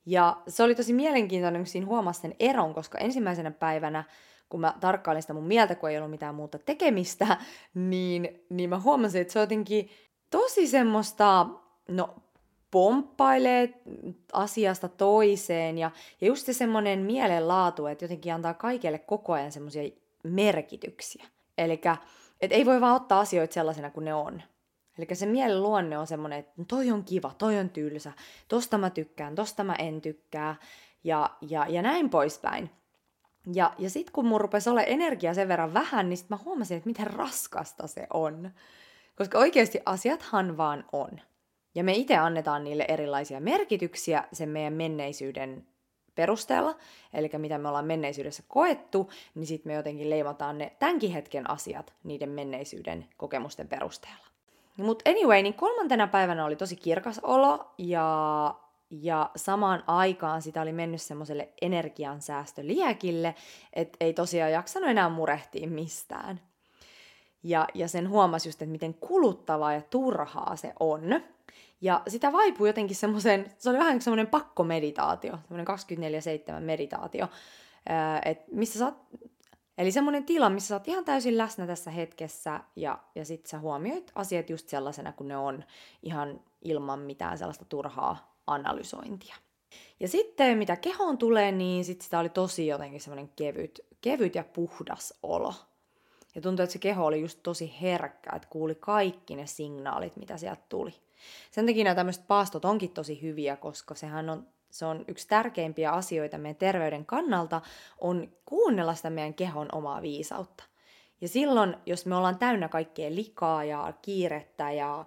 Ja 0.05 0.41
se 0.47 0.63
oli 0.63 0.75
tosi 0.75 0.93
mielenkiintoinen, 0.93 1.61
kun 1.61 1.67
siinä 1.67 1.87
huomasi 1.87 2.21
sen 2.21 2.35
eron, 2.39 2.73
koska 2.73 2.97
ensimmäisenä 2.97 3.51
päivänä, 3.51 4.03
kun 4.49 4.61
mä 4.61 4.73
tarkkailin 4.79 5.21
sitä 5.21 5.33
mun 5.33 5.47
mieltä, 5.47 5.75
kun 5.75 5.89
ei 5.89 5.97
ollut 5.97 6.11
mitään 6.11 6.35
muuta 6.35 6.59
tekemistä, 6.59 7.37
niin, 7.73 8.45
niin 8.49 8.69
mä 8.69 8.79
huomasin, 8.79 9.21
että 9.21 9.33
se 9.33 9.39
on 9.39 9.43
jotenkin 9.43 9.89
tosi 10.29 10.67
semmoista, 10.67 11.47
no 11.87 12.15
pomppailee 12.71 13.73
asiasta 14.33 14.87
toiseen 14.87 15.77
ja, 15.77 15.91
ja 16.21 16.27
just 16.27 16.45
se 16.45 16.53
semmoinen 16.53 16.99
mielenlaatu, 16.99 17.85
että 17.85 18.05
jotenkin 18.05 18.33
antaa 18.33 18.53
kaikille 18.53 18.99
koko 18.99 19.33
ajan 19.33 19.51
semmoisia 19.51 19.89
merkityksiä. 20.23 21.25
Eli 21.57 21.81
että 22.41 22.55
ei 22.55 22.65
voi 22.65 22.81
vaan 22.81 22.95
ottaa 22.95 23.19
asioita 23.19 23.53
sellaisena 23.53 23.89
kuin 23.89 24.05
ne 24.05 24.13
on. 24.13 24.41
Eli 24.97 25.15
se 25.15 25.25
mielen 25.25 25.63
luonne 25.63 25.97
on 25.97 26.07
semmoinen, 26.07 26.39
että 26.39 26.51
toi 26.67 26.91
on 26.91 27.03
kiva, 27.03 27.31
toi 27.37 27.59
on 27.59 27.69
tylsä, 27.69 28.11
tosta 28.47 28.77
mä 28.77 28.89
tykkään, 28.89 29.35
tosta 29.35 29.63
mä 29.63 29.75
en 29.79 30.01
tykkää 30.01 30.55
ja, 31.03 31.29
ja, 31.41 31.65
ja 31.69 31.81
näin 31.81 32.09
poispäin. 32.09 32.69
Ja, 33.53 33.73
ja 33.77 33.89
sitten 33.89 34.13
kun 34.13 34.25
mun 34.25 34.41
rupesi 34.41 34.69
olla 34.69 34.81
energiaa 34.81 35.33
sen 35.33 35.47
verran 35.47 35.73
vähän, 35.73 36.09
niin 36.09 36.17
sit 36.17 36.29
mä 36.29 36.37
huomasin, 36.45 36.77
että 36.77 36.89
miten 36.89 37.07
raskasta 37.07 37.87
se 37.87 38.07
on. 38.13 38.51
Koska 39.15 39.39
oikeasti 39.39 39.79
asiathan 39.85 40.57
vaan 40.57 40.85
on. 40.91 41.21
Ja 41.79 41.83
me 41.83 41.93
itse 41.93 42.17
annetaan 42.17 42.63
niille 42.63 42.85
erilaisia 42.87 43.39
merkityksiä 43.39 44.23
sen 44.33 44.49
meidän 44.49 44.73
menneisyyden 44.73 45.67
perusteella, 46.15 46.75
eli 47.13 47.29
mitä 47.37 47.57
me 47.57 47.67
ollaan 47.67 47.85
menneisyydessä 47.85 48.43
koettu, 48.47 49.09
niin 49.35 49.47
sitten 49.47 49.69
me 49.69 49.75
jotenkin 49.75 50.09
leimataan 50.09 50.57
ne 50.57 50.75
tämänkin 50.79 51.11
hetken 51.11 51.49
asiat 51.49 51.93
niiden 52.03 52.29
menneisyyden 52.29 53.05
kokemusten 53.17 53.67
perusteella. 53.67 54.27
Mutta 54.77 55.09
anyway, 55.09 55.41
niin 55.41 55.53
kolmantena 55.53 56.07
päivänä 56.07 56.45
oli 56.45 56.55
tosi 56.55 56.75
kirkas 56.75 57.19
olo 57.23 57.73
ja, 57.77 58.55
ja 58.89 59.29
samaan 59.35 59.83
aikaan 59.87 60.41
sitä 60.41 60.61
oli 60.61 60.73
mennyt 60.73 61.01
semmoiselle 61.01 61.49
energiansäästöliekille, 61.61 63.35
että 63.73 63.97
ei 63.99 64.13
tosiaan 64.13 64.51
jaksanut 64.51 64.89
enää 64.89 65.09
murehtia 65.09 65.67
mistään. 65.67 66.41
Ja, 67.43 67.67
ja 67.73 67.87
sen 67.87 68.09
huomasi 68.09 68.49
just, 68.49 68.61
että 68.61 68.71
miten 68.71 68.93
kuluttavaa 68.93 69.73
ja 69.73 69.81
turhaa 69.81 70.55
se 70.55 70.73
on. 70.79 71.01
Ja 71.81 72.01
sitä 72.07 72.31
vaipuu 72.31 72.65
jotenkin 72.67 72.95
semmoisen, 72.95 73.51
se 73.57 73.69
oli 73.69 73.77
vähän 73.77 74.01
semmoinen 74.01 74.27
pakkomeditaatio, 74.27 75.39
semmoinen 75.47 75.67
24-7 76.59 76.59
meditaatio, 76.59 77.27
että 78.25 78.45
missä 78.51 78.79
sä 78.79 78.93
eli 79.79 79.91
semmoinen 79.91 80.25
tila, 80.25 80.49
missä 80.49 80.67
sä 80.67 80.75
oot 80.75 80.87
ihan 80.87 81.05
täysin 81.05 81.37
läsnä 81.37 81.67
tässä 81.67 81.91
hetkessä 81.91 82.59
ja, 82.75 82.99
ja 83.15 83.25
sit 83.25 83.45
sä 83.45 83.59
huomioit 83.59 84.11
asiat 84.15 84.49
just 84.49 84.69
sellaisena 84.69 85.11
kuin 85.11 85.27
ne 85.27 85.37
on, 85.37 85.63
ihan 86.03 86.41
ilman 86.61 86.99
mitään 86.99 87.37
sellaista 87.37 87.65
turhaa 87.65 88.35
analysointia. 88.47 89.35
Ja 89.99 90.07
sitten 90.07 90.57
mitä 90.57 90.75
kehoon 90.75 91.17
tulee, 91.17 91.51
niin 91.51 91.85
sit 91.85 92.01
sitä 92.01 92.19
oli 92.19 92.29
tosi 92.29 92.67
jotenkin 92.67 93.01
semmoinen 93.01 93.29
kevyt, 93.35 93.79
kevyt 94.01 94.35
ja 94.35 94.43
puhdas 94.43 95.13
olo. 95.23 95.53
Ja 96.35 96.41
tuntui, 96.41 96.63
että 96.63 96.73
se 96.73 96.79
keho 96.79 97.05
oli 97.05 97.21
just 97.21 97.39
tosi 97.43 97.73
herkkä, 97.81 98.29
että 98.35 98.47
kuuli 98.51 98.75
kaikki 98.75 99.35
ne 99.35 99.47
signaalit, 99.47 100.17
mitä 100.17 100.37
sieltä 100.37 100.61
tuli. 100.69 100.93
Sen 101.51 101.65
takia 101.65 101.83
nämä 101.83 101.95
tämmöiset 101.95 102.27
paastot 102.27 102.65
onkin 102.65 102.91
tosi 102.91 103.21
hyviä, 103.21 103.55
koska 103.55 103.95
sehän 103.95 104.29
on, 104.29 104.47
se 104.69 104.85
on 104.85 105.05
yksi 105.07 105.27
tärkeimpiä 105.27 105.91
asioita 105.91 106.37
meidän 106.37 106.55
terveyden 106.55 107.05
kannalta, 107.05 107.61
on 107.99 108.31
kuunnella 108.45 108.95
sitä 108.95 109.09
meidän 109.09 109.33
kehon 109.33 109.67
omaa 109.71 110.01
viisautta. 110.01 110.63
Ja 111.21 111.27
silloin, 111.27 111.75
jos 111.85 112.05
me 112.05 112.15
ollaan 112.15 112.39
täynnä 112.39 112.69
kaikkea 112.69 113.15
likaa 113.15 113.63
ja 113.63 113.93
kiirettä 114.01 114.71
ja, 114.71 115.05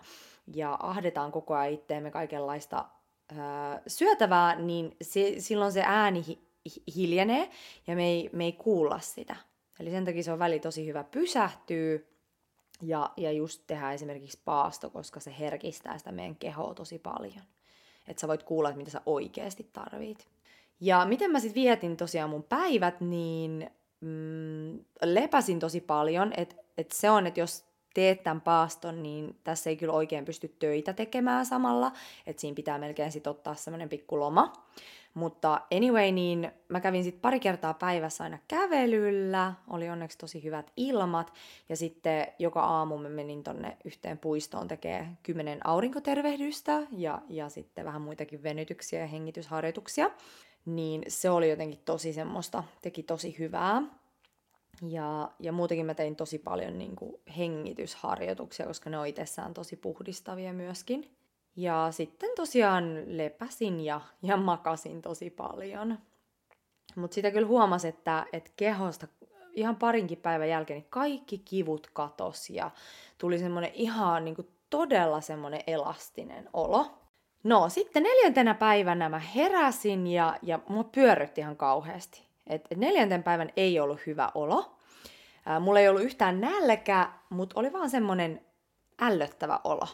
ja 0.55 0.79
ahdetaan 0.81 1.33
koko 1.33 1.55
ajan 1.55 1.75
itteemme 1.75 2.11
kaikenlaista 2.11 2.85
öö, 3.33 3.39
syötävää, 3.87 4.57
niin 4.57 4.97
se, 5.03 5.35
silloin 5.39 5.73
se 5.73 5.83
ääni 5.87 6.25
hi, 6.27 6.39
hiljenee 6.97 7.51
ja 7.87 7.97
me 7.97 8.07
ei, 8.07 8.31
me 8.33 8.45
ei 8.45 8.53
kuulla 8.53 9.01
sitä. 9.01 9.37
Eli 9.83 9.91
sen 9.91 10.05
takia 10.05 10.23
se 10.23 10.33
on 10.33 10.39
väli 10.39 10.61
tosi 10.61 10.87
hyvä 10.87 11.05
pysähtyä 11.05 11.99
ja, 12.83 13.11
ja 13.17 13.33
just 13.33 13.63
tehdä 13.67 13.93
esimerkiksi 13.93 14.41
paasto, 14.45 14.91
koska 14.91 15.21
se 15.21 15.35
herkistää 15.39 15.99
sitä 15.99 16.13
meidän 16.13 16.37
kehoa 16.37 16.75
tosi 16.75 16.99
paljon. 16.99 17.43
Että 18.09 18.21
sä 18.21 18.29
voit 18.29 18.43
kuulla, 18.43 18.69
että 18.69 18.79
mitä 18.79 18.91
sä 18.91 19.01
oikeasti 19.07 19.71
tarvit. 19.73 20.29
Ja 20.81 21.05
miten 21.05 21.31
mä 21.31 21.41
sitten 21.41 21.63
vietin 21.63 21.97
tosiaan 21.97 22.31
mun 22.31 22.43
päivät, 22.43 23.01
niin 23.01 23.71
mm, 24.01 24.79
lepäsin 25.03 25.59
tosi 25.59 25.81
paljon. 25.81 26.33
Että 26.37 26.57
et 26.79 26.93
se 26.93 27.11
on, 27.11 27.27
että 27.27 27.41
jos 27.41 27.65
teet 27.95 28.23
tämän 28.23 28.41
paaston, 28.41 29.03
niin 29.03 29.39
tässä 29.45 29.71
ei 29.71 29.77
kyllä 29.77 29.93
oikein 29.93 30.25
pysty 30.25 30.57
töitä 30.59 30.93
tekemään 30.93 31.47
samalla. 31.47 31.93
Että 32.27 32.41
siinä 32.41 32.55
pitää 32.55 32.79
melkein 32.79 33.13
sitten 33.13 33.31
ottaa 33.31 33.55
semmoinen 33.55 33.89
pikku 33.89 34.21
loma. 34.21 34.53
Mutta 35.15 35.61
anyway, 35.77 36.13
niin 36.13 36.53
mä 36.69 36.81
kävin 36.81 37.05
sitten 37.05 37.21
pari 37.21 37.41
kertaa 37.41 37.75
päivässä 37.75 38.25
aina 38.25 38.39
kävelyllä, 38.49 39.53
oli 39.69 39.89
onneksi 39.89 40.19
tosi 40.19 40.45
hyvät 40.45 40.73
ilmat, 40.77 41.33
ja 41.69 41.77
sitten 41.77 42.27
joka 42.39 42.61
aamu 42.61 42.99
mä 42.99 43.09
menin 43.09 43.43
tonne 43.43 43.77
yhteen 43.85 44.19
puistoon 44.19 44.69
tekee 44.69 45.09
kymmenen 45.23 45.67
aurinkotervehdystä, 45.67 46.83
ja, 46.91 47.23
ja 47.29 47.49
sitten 47.49 47.85
vähän 47.85 48.03
muitakin 48.03 48.43
venytyksiä 48.43 49.01
ja 49.01 49.07
hengitysharjoituksia. 49.07 50.11
Niin 50.67 51.03
se 51.09 51.31
oli 51.31 51.51
jotenkin 51.51 51.83
tosi 51.85 52.13
semmoista, 52.13 52.65
teki 52.83 53.03
tosi 53.03 53.39
hyvää. 53.39 53.83
Ja, 54.89 55.31
ja 55.39 55.53
muutenkin 55.53 55.87
mä 55.87 55.95
tein 55.95 56.17
tosi 56.17 56.39
paljon 56.39 56.79
niin 56.79 56.97
kuin 56.97 57.21
hengitysharjoituksia, 57.39 58.67
koska 58.67 58.91
ne 58.91 58.99
on 58.99 59.07
itsessään 59.07 59.55
tosi 59.55 59.77
puhdistavia 59.77 60.53
myöskin. 60.53 61.17
Ja 61.57 61.89
sitten 61.91 62.31
tosiaan 62.37 63.03
lepäsin 63.07 63.81
ja, 63.81 64.01
ja 64.23 64.37
makasin 64.37 65.03
tosi 65.03 65.31
paljon. 65.31 65.99
Mutta 66.97 67.15
sitä 67.15 67.31
kyllä 67.31 67.49
huomasi, 67.49 67.89
että, 67.89 68.27
että 68.33 68.51
kehosta 68.57 69.07
ihan 69.53 69.77
parinkin 69.77 70.19
päivän 70.19 70.49
jälkeen 70.49 70.81
niin 70.81 70.91
kaikki 70.91 71.39
kivut 71.39 71.91
katos 71.93 72.51
ja 72.51 72.71
tuli 73.19 73.39
semmoinen 73.39 73.71
ihan 73.75 74.25
niin 74.25 74.35
kuin 74.35 74.49
todella 74.71 75.21
semmoinen 75.21 75.61
elastinen 75.67 76.49
olo. 76.53 76.99
No 77.45 77.69
sitten 77.69 78.03
neljäntenä 78.03 78.55
päivänä 78.55 79.09
mä 79.09 79.19
heräsin 79.19 80.07
ja, 80.07 80.37
ja 80.43 80.59
mua 80.69 80.85
pyörrytti 80.85 81.41
ihan 81.41 81.57
kauheasti. 81.57 82.23
Et, 82.47 82.67
et 82.71 82.79
neljänten 82.79 83.23
päivän 83.23 83.51
ei 83.57 83.81
ollut 83.81 84.07
hyvä 84.07 84.31
olo. 84.35 84.77
Ää, 85.47 85.61
mulla 85.61 85.81
ei 85.81 85.89
ollut 85.89 86.03
yhtään 86.03 86.41
nälkä, 86.41 87.13
mutta 87.31 87.61
oli 87.61 87.73
vaan 87.73 87.91
semmoinen 87.91 88.47
ällöttävä 89.01 89.61
olo. 89.65 89.89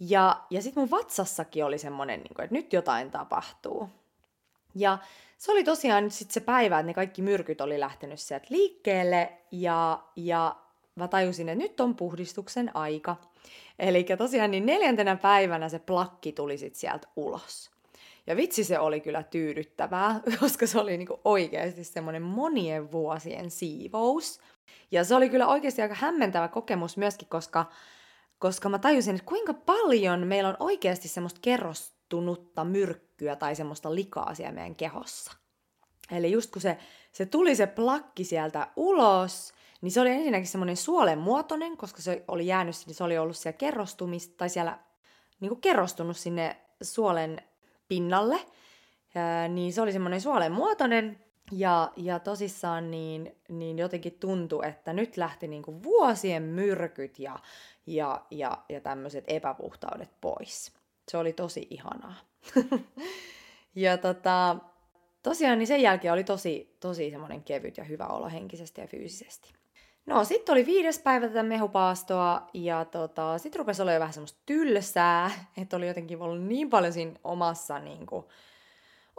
Ja, 0.00 0.40
ja 0.50 0.62
sitten 0.62 0.80
mun 0.80 0.90
vatsassakin 0.90 1.64
oli 1.64 1.78
semmoinen, 1.78 2.20
niin 2.20 2.44
että 2.44 2.54
nyt 2.54 2.72
jotain 2.72 3.10
tapahtuu. 3.10 3.88
Ja 4.74 4.98
se 5.38 5.52
oli 5.52 5.64
tosiaan 5.64 6.10
sitten 6.10 6.34
se 6.34 6.40
päivä, 6.40 6.78
että 6.78 6.86
ne 6.86 6.94
kaikki 6.94 7.22
myrkyt 7.22 7.60
oli 7.60 7.80
lähtenyt 7.80 8.20
sieltä 8.20 8.46
liikkeelle 8.50 9.32
ja, 9.52 10.02
ja 10.16 10.56
mä 10.94 11.08
tajusin, 11.08 11.48
että 11.48 11.62
nyt 11.62 11.80
on 11.80 11.96
puhdistuksen 11.96 12.76
aika. 12.76 13.16
Eli 13.78 14.06
tosiaan 14.18 14.50
niin 14.50 14.66
neljäntenä 14.66 15.16
päivänä 15.16 15.68
se 15.68 15.78
plakki 15.78 16.32
tuli 16.32 16.58
sitten 16.58 16.80
sieltä 16.80 17.08
ulos. 17.16 17.70
Ja 18.26 18.36
vitsi 18.36 18.64
se 18.64 18.78
oli 18.78 19.00
kyllä 19.00 19.22
tyydyttävää, 19.22 20.20
koska 20.40 20.66
se 20.66 20.78
oli 20.78 20.96
niinku 20.96 21.20
oikeasti 21.24 21.84
semmoinen 21.84 22.22
monien 22.22 22.92
vuosien 22.92 23.50
siivous. 23.50 24.40
Ja 24.90 25.04
se 25.04 25.14
oli 25.14 25.28
kyllä 25.28 25.46
oikeasti 25.46 25.82
aika 25.82 25.94
hämmentävä 25.94 26.48
kokemus 26.48 26.96
myöskin, 26.96 27.28
koska, 27.28 27.66
koska 28.40 28.68
mä 28.68 28.78
tajusin, 28.78 29.14
että 29.14 29.26
kuinka 29.26 29.54
paljon 29.54 30.26
meillä 30.26 30.48
on 30.48 30.56
oikeasti 30.58 31.08
semmoista 31.08 31.40
kerrostunutta 31.42 32.64
myrkkyä 32.64 33.36
tai 33.36 33.56
semmoista 33.56 33.94
likaa 33.94 34.34
siellä 34.34 34.52
meidän 34.52 34.74
kehossa. 34.74 35.32
Eli 36.10 36.32
just 36.32 36.50
kun 36.50 36.62
se, 36.62 36.78
se 37.12 37.26
tuli 37.26 37.56
se 37.56 37.66
plakki 37.66 38.24
sieltä 38.24 38.66
ulos, 38.76 39.52
niin 39.80 39.92
se 39.92 40.00
oli 40.00 40.10
ensinnäkin 40.10 40.46
semmoinen 40.48 40.76
suolen 40.76 41.18
muotoinen, 41.18 41.76
koska 41.76 42.02
se 42.02 42.24
oli 42.28 42.46
jäänyt, 42.46 42.76
niin 42.86 42.94
se 42.94 43.04
oli 43.04 43.18
ollut 43.18 43.36
siellä 43.36 43.58
kerrostumista, 43.58 44.34
tai 44.36 44.48
siellä 44.48 44.78
niin 45.40 45.48
kuin 45.48 45.60
kerrostunut 45.60 46.16
sinne 46.16 46.56
suolen 46.82 47.42
pinnalle, 47.88 48.40
ja, 49.14 49.48
niin 49.48 49.72
se 49.72 49.82
oli 49.82 49.92
semmoinen 49.92 50.20
suolen 50.20 50.52
muotoinen, 50.52 51.24
ja, 51.50 51.92
ja 51.96 52.18
tosissaan 52.18 52.90
niin, 52.90 53.36
niin 53.48 53.78
jotenkin 53.78 54.12
tuntui, 54.20 54.68
että 54.68 54.92
nyt 54.92 55.16
lähti 55.16 55.48
niin 55.48 55.62
kuin 55.62 55.82
vuosien 55.82 56.42
myrkyt 56.42 57.18
ja, 57.18 57.38
ja, 57.86 58.26
ja, 58.30 58.58
ja 58.68 58.80
tämmöiset 58.80 59.24
epäpuhtaudet 59.26 60.10
pois. 60.20 60.72
Se 61.08 61.16
oli 61.16 61.32
tosi 61.32 61.66
ihanaa. 61.70 62.14
ja 63.74 63.98
tota, 63.98 64.56
tosiaan 65.22 65.58
niin 65.58 65.66
sen 65.66 65.82
jälkeen 65.82 66.12
oli 66.12 66.24
tosi, 66.24 66.76
tosi 66.80 67.10
semmoinen 67.10 67.42
kevyt 67.42 67.76
ja 67.76 67.84
hyvä 67.84 68.06
olo 68.06 68.28
henkisesti 68.28 68.80
ja 68.80 68.86
fyysisesti. 68.86 69.52
No, 70.06 70.24
sitten 70.24 70.52
oli 70.52 70.66
viides 70.66 70.98
päivä 70.98 71.28
tätä 71.28 71.42
mehupaastoa, 71.42 72.46
ja 72.54 72.84
tota, 72.84 73.38
sitten 73.38 73.58
rupesi 73.58 73.82
olla 73.82 73.92
jo 73.92 74.00
vähän 74.00 74.12
semmoista 74.12 74.40
tylsää, 74.46 75.30
että 75.62 75.76
oli 75.76 75.88
jotenkin 75.88 76.22
ollut 76.22 76.42
niin 76.42 76.70
paljon 76.70 76.92
siinä 76.92 77.12
omassa, 77.24 77.78
niin 77.78 78.06
kuin, 78.06 78.24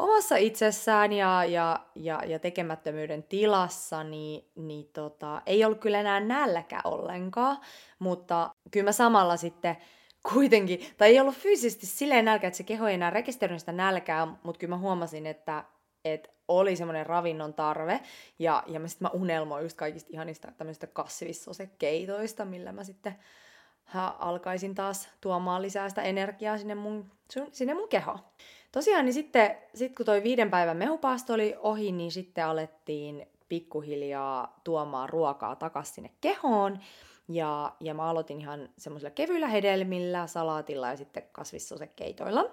omassa 0.01 0.36
itsessään 0.36 1.13
ja, 1.13 1.46
ja, 1.46 1.79
ja, 1.96 2.22
ja 2.25 2.39
tekemättömyyden 2.39 3.24
tilassa, 3.24 4.03
niin, 4.03 4.51
niin 4.55 4.89
tota, 4.93 5.41
ei 5.46 5.65
ollut 5.65 5.79
kyllä 5.79 6.00
enää 6.00 6.20
nälkä 6.20 6.81
ollenkaan, 6.84 7.58
mutta 8.00 8.55
kyllä 8.72 8.84
mä 8.84 8.91
samalla 8.91 9.38
sitten 9.38 9.77
kuitenkin, 10.34 10.79
tai 10.98 11.10
ei 11.10 11.20
ollut 11.20 11.36
fyysisesti 11.36 11.86
silleen 11.86 12.25
nälkä, 12.25 12.48
että 12.48 12.58
se 12.58 12.63
keho 12.63 12.88
ei 12.88 12.93
enää 12.93 13.10
rekisteröinyt 13.10 13.60
sitä 13.60 13.72
nälkää, 13.72 14.27
mutta 14.43 14.60
kyllä 14.60 14.75
mä 14.75 14.81
huomasin, 14.81 15.27
että, 15.27 15.63
että 16.05 16.29
oli 16.48 16.75
semmoinen 16.75 17.05
ravinnon 17.05 17.53
tarve. 17.53 18.00
Ja, 18.39 18.63
ja 18.67 18.79
mä 18.79 18.88
sitten 18.88 19.05
mä 19.05 19.20
unelmoin 19.20 19.63
just 19.63 19.77
kaikista 19.77 20.10
ihanista 20.13 20.51
tämmöistä 20.58 20.88
kasvissosekeitoista, 20.88 22.46
millä 22.46 22.72
mä 22.72 22.84
sitten 22.84 23.15
ha, 23.84 24.15
alkaisin 24.20 24.75
taas 24.75 25.10
tuomaan 25.22 25.62
lisää 25.62 25.89
sitä 25.89 26.01
energiaa 26.01 26.58
sinne 26.58 26.75
mun, 26.75 27.12
sinne 27.51 27.74
mun 27.74 27.89
kehoon. 27.89 28.20
Tosiaan 28.72 29.06
niin 29.06 29.13
sitten 29.13 29.58
sit 29.75 29.96
kun 29.96 30.06
toi 30.06 30.24
viiden 30.24 30.50
päivän 30.50 30.78
mehupaasto 30.78 31.34
oli 31.34 31.56
ohi, 31.60 31.92
niin 31.92 32.12
sitten 32.12 32.46
alettiin 32.46 33.28
pikkuhiljaa 33.50 34.60
tuomaan 34.63 35.10
ruokaa 35.10 35.56
takaisin 35.56 35.96
sinne 35.96 36.12
kehoon. 36.22 36.80
Ja, 37.28 37.75
ja 37.80 37.94
mä 37.94 38.04
aloitin 38.04 38.42
ihan 38.42 38.70
semmoisilla 38.78 39.12
kevyillä 39.12 39.48
hedelmillä, 39.48 40.28
salaatilla 40.28 40.88
ja 40.88 40.98
sitten 40.98 41.24
kasvissosekeitoilla. 41.32 42.51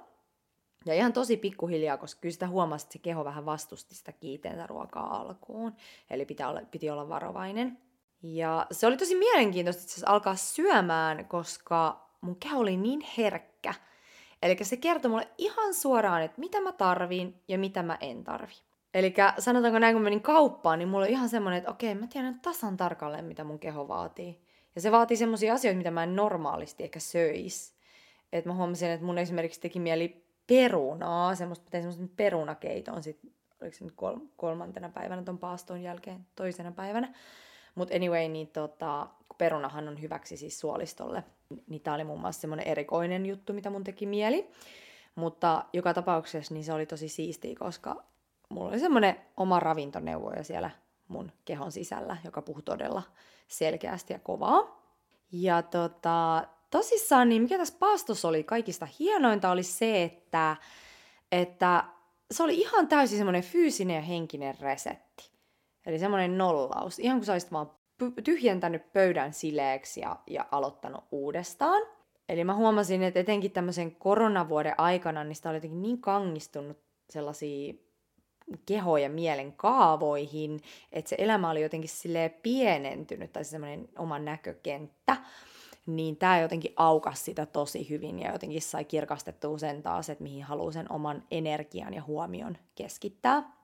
Ja 0.87 0.95
ihan 0.95 1.13
tosi 1.13 1.37
pikkuhiljaa, 1.37 1.97
koska 1.97 2.21
kyllä 2.21 2.33
sitä 2.33 2.49
huomasi, 2.49 2.85
että 2.85 2.93
se 2.93 2.99
keho 2.99 3.25
vähän 3.25 3.47
vastusti 3.47 3.95
sitä 3.95 4.13
kiiteentä 4.13 4.67
ruokaa 4.67 5.21
alkuun. 5.21 5.73
Eli 6.11 6.25
pitää 6.25 6.49
olla, 6.49 6.61
piti 6.71 6.91
olla 6.91 7.09
varovainen. 7.09 7.79
Ja 8.23 8.67
se 8.71 8.87
oli 8.87 8.97
tosi 8.97 9.15
mielenkiintoista 9.15 9.83
itse 9.83 10.07
alkaa 10.07 10.37
syömään, 10.37 11.25
koska 11.25 12.09
mun 12.21 12.37
keho 12.37 12.61
oli 12.61 12.77
niin 12.77 13.01
herkkä. 13.19 13.75
Eli 14.43 14.57
se 14.63 14.77
kertoi 14.77 15.11
mulle 15.11 15.29
ihan 15.39 15.75
suoraan, 15.75 16.23
että 16.23 16.41
mitä 16.41 16.61
mä 16.61 16.73
tarviin 16.73 17.43
ja 17.49 17.59
mitä 17.59 17.83
mä 17.83 17.99
en 18.01 18.25
tarvi. 18.25 18.53
Eli 18.95 19.15
sanotaanko 19.39 19.79
näin, 19.79 19.95
kun 19.95 20.03
menin 20.03 20.23
kauppaan, 20.23 20.79
niin 20.79 20.89
mulla 20.89 21.05
oli 21.05 21.13
ihan 21.13 21.29
semmoinen, 21.29 21.59
että 21.59 21.71
okei, 21.71 21.95
mä 21.95 22.07
tiedän 22.07 22.41
tasan 22.41 22.77
tarkalleen, 22.77 23.25
mitä 23.25 23.45
mun 23.45 23.59
keho 23.59 23.89
vaatii. 23.89 24.41
Ja 24.75 24.81
se 24.81 24.93
vaatii 24.93 25.17
semmoisia 25.17 25.55
asioita, 25.55 25.79
mitä 25.79 25.91
mä 25.91 26.03
en 26.03 26.17
normaalisti 26.17 26.85
ehkä 26.85 27.01
söis. 27.01 27.75
Että 28.33 28.51
mä 28.51 28.55
huomasin, 28.55 28.91
että 28.91 29.07
mun 29.07 29.19
esimerkiksi 29.19 29.61
teki 29.61 29.81
mieli 29.81 30.25
perunaa, 30.47 31.35
semmoista, 31.35 31.67
tein 31.71 31.83
semmoisen 31.83 32.09
perunakeiton 32.17 33.03
sit, 33.03 33.21
oliko 33.63 33.77
se 33.77 33.85
nyt 33.85 33.95
kol- 33.97 34.27
kolmantena 34.37 34.89
päivänä 34.89 35.23
ton 35.23 35.39
paaston 35.39 35.83
jälkeen, 35.83 36.27
toisena 36.37 36.73
päivänä. 36.73 37.15
Mutta 37.75 37.97
anyway, 37.97 38.29
niin 38.29 38.49
tota, 38.49 39.07
perunahan 39.39 39.89
on 39.89 40.03
hyväksi 40.03 40.37
siis 40.37 40.61
suolistolle, 40.61 41.25
niin 41.67 41.81
tää 41.81 41.95
oli 41.95 42.05
muun 42.05 42.21
muassa 42.21 42.41
semmoinen 42.41 42.67
erikoinen 42.67 43.27
juttu, 43.27 43.53
mitä 43.53 43.71
mun 43.71 43.85
teki 43.85 44.07
mieli. 44.07 44.51
Mutta 45.15 45.65
joka 45.73 45.95
tapauksessa 45.95 46.55
niin 46.55 46.65
se 46.65 46.73
oli 46.73 46.87
tosi 46.87 47.09
siistiä, 47.09 47.55
koska 47.59 48.05
mulla 48.49 48.69
oli 48.69 48.79
semmoinen 48.79 49.17
oma 49.37 49.61
ravintoneuvoja 49.61 50.45
siellä 50.45 50.71
mun 51.09 51.33
kehon 51.45 51.73
sisällä, 51.73 52.17
joka 52.25 52.43
puhuu 52.43 52.63
todella 52.63 53.03
selkeästi 53.49 54.13
ja 54.13 54.19
kovaa. 54.19 54.79
Ja 55.33 55.63
tota, 55.63 56.47
tosissaan, 56.71 57.29
niin 57.29 57.43
mikä 57.43 57.59
tässä 57.59 57.77
paastossa 57.79 58.29
oli 58.29 58.45
kaikista 58.45 58.89
hienointa, 58.99 59.51
oli 59.51 59.63
se, 59.63 60.03
että, 60.03 60.57
että 61.33 61.85
se 62.31 62.43
oli 62.43 62.55
ihan 62.61 62.89
täysin 62.89 63.19
semmoinen 63.19 63.43
fyysinen 63.43 63.97
ja 63.97 64.03
henkinen 64.03 64.59
resetti. 64.61 65.31
Eli 65.87 65.99
semmoinen 65.99 66.39
nollaus. 66.39 66.99
Ihan 66.99 67.19
kuin 67.19 67.27
sä 67.27 67.33
olisit 67.33 67.53
vaan 67.53 67.71
tyhjentänyt 68.25 68.93
pöydän 68.93 69.33
sileeksi 69.33 70.01
ja, 70.01 70.17
ja 70.27 70.47
aloittanut 70.51 71.05
uudestaan. 71.11 71.83
Eli 72.29 72.45
mä 72.45 72.55
huomasin, 72.55 73.03
että 73.03 73.21
etenkin 73.21 73.51
tämmöisen 73.51 73.97
koronavuoden 73.97 74.75
aikana, 74.79 75.25
niin 75.25 75.37
sitä 75.37 75.49
oli 75.49 75.57
jotenkin 75.57 75.83
niin 75.83 76.01
kangistunut 76.01 76.79
sellaisia 77.11 77.75
keho- 78.67 78.97
ja 78.97 79.09
mielen 79.09 79.53
kaavoihin, 79.53 80.61
että 80.93 81.09
se 81.09 81.17
elämä 81.19 81.51
oli 81.51 81.63
jotenkin 81.63 81.91
silleen 81.91 82.31
pienentynyt, 82.43 83.33
tai 83.33 83.45
semmoinen 83.45 83.89
oma 83.99 84.19
näkökenttä 84.19 85.17
niin 85.87 86.17
tämä 86.17 86.41
jotenkin 86.41 86.73
aukas 86.77 87.25
sitä 87.25 87.47
tosi 87.47 87.89
hyvin 87.91 88.19
ja 88.19 88.33
jotenkin 88.33 88.63
sai 88.63 88.85
kirkastettua 88.85 89.59
sen 89.59 89.83
taas, 89.83 90.11
että 90.11 90.23
mihin 90.23 90.43
haluaa 90.43 90.73
sen 90.73 90.93
oman 90.93 91.23
energian 91.31 91.95
ja 91.95 92.03
huomion 92.03 92.59
keskittää. 92.75 93.58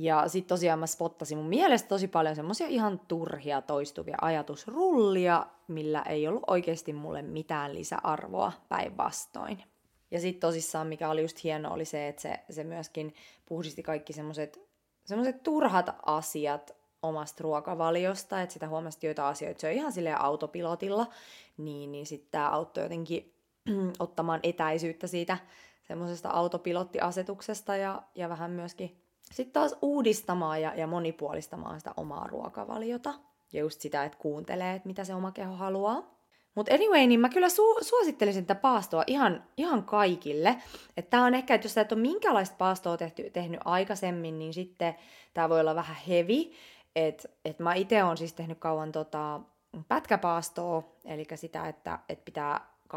Ja 0.00 0.28
sitten 0.28 0.48
tosiaan 0.48 0.78
mä 0.78 0.86
spottasin 0.86 1.38
mun 1.38 1.48
mielestä 1.48 1.88
tosi 1.88 2.08
paljon 2.08 2.36
semmosia 2.36 2.66
ihan 2.66 3.00
turhia 3.08 3.62
toistuvia 3.62 4.16
ajatusrullia, 4.20 5.46
millä 5.68 6.02
ei 6.02 6.28
ollut 6.28 6.44
oikeasti 6.46 6.92
mulle 6.92 7.22
mitään 7.22 7.74
lisäarvoa 7.74 8.52
päinvastoin. 8.68 9.62
Ja 10.10 10.20
sitten 10.20 10.40
tosissaan, 10.40 10.86
mikä 10.86 11.10
oli 11.10 11.22
just 11.22 11.44
hieno, 11.44 11.72
oli 11.72 11.84
se, 11.84 12.08
että 12.08 12.22
se, 12.22 12.40
se 12.50 12.64
myöskin 12.64 13.14
puhdisti 13.46 13.82
kaikki 13.82 14.12
semmoiset 14.12 14.60
semmoiset 15.04 15.42
turhat 15.42 15.90
asiat 16.06 16.76
omasta 17.02 17.42
ruokavaliosta, 17.42 18.42
että 18.42 18.52
sitä 18.52 18.68
huomasi 18.68 19.06
joita 19.06 19.28
asioita, 19.28 19.60
se 19.60 19.66
on 19.66 19.72
ihan 19.72 19.92
silleen 19.92 20.20
autopilotilla, 20.20 21.06
niin, 21.56 21.92
niin 21.92 22.06
sitten 22.06 22.30
tämä 22.30 22.50
auttoi 22.50 22.82
jotenkin 22.82 23.34
ottamaan 23.98 24.40
etäisyyttä 24.42 25.06
siitä 25.06 25.38
semmoisesta 25.82 26.30
autopilottiasetuksesta 26.30 27.76
ja, 27.76 28.02
ja 28.14 28.28
vähän 28.28 28.50
myöskin 28.50 29.09
sitten 29.32 29.52
taas 29.52 29.76
uudistamaan 29.82 30.62
ja, 30.62 30.74
ja 30.74 30.86
monipuolistamaan 30.86 31.80
sitä 31.80 31.92
omaa 31.96 32.26
ruokavaliota. 32.26 33.14
Ja 33.52 33.60
just 33.60 33.80
sitä, 33.80 34.04
että 34.04 34.18
kuuntelee, 34.18 34.74
että 34.74 34.88
mitä 34.88 35.04
se 35.04 35.14
oma 35.14 35.32
keho 35.32 35.54
haluaa. 35.54 36.20
Mutta 36.54 36.74
anyway, 36.74 37.06
niin 37.06 37.20
mä 37.20 37.28
kyllä 37.28 37.48
su- 37.48 37.84
suosittelisin 37.84 38.46
tätä 38.46 38.60
paastoa 38.60 39.04
ihan, 39.06 39.44
ihan 39.56 39.84
kaikille. 39.84 40.56
Että 40.96 41.10
tää 41.10 41.22
on 41.22 41.34
ehkä, 41.34 41.54
että 41.54 41.64
jos 41.64 41.74
sä 41.74 41.80
et 41.80 41.92
ole 41.92 42.00
minkälaista 42.00 42.56
paastoa 42.58 42.96
tehty, 42.96 43.30
tehnyt 43.30 43.60
aikaisemmin, 43.64 44.38
niin 44.38 44.54
sitten 44.54 44.94
tämä 45.34 45.48
voi 45.48 45.60
olla 45.60 45.74
vähän 45.74 45.96
heavy. 46.08 46.52
Että 46.96 47.28
et 47.44 47.58
mä 47.58 47.74
itse 47.74 48.04
olen 48.04 48.16
siis 48.16 48.32
tehnyt 48.32 48.58
kauan 48.58 48.92
tota, 48.92 49.40
pätkäpaastoa, 49.88 50.82
eli 51.04 51.26
sitä, 51.34 51.68
että 51.68 51.98
et 52.08 52.24
pitää 52.24 52.60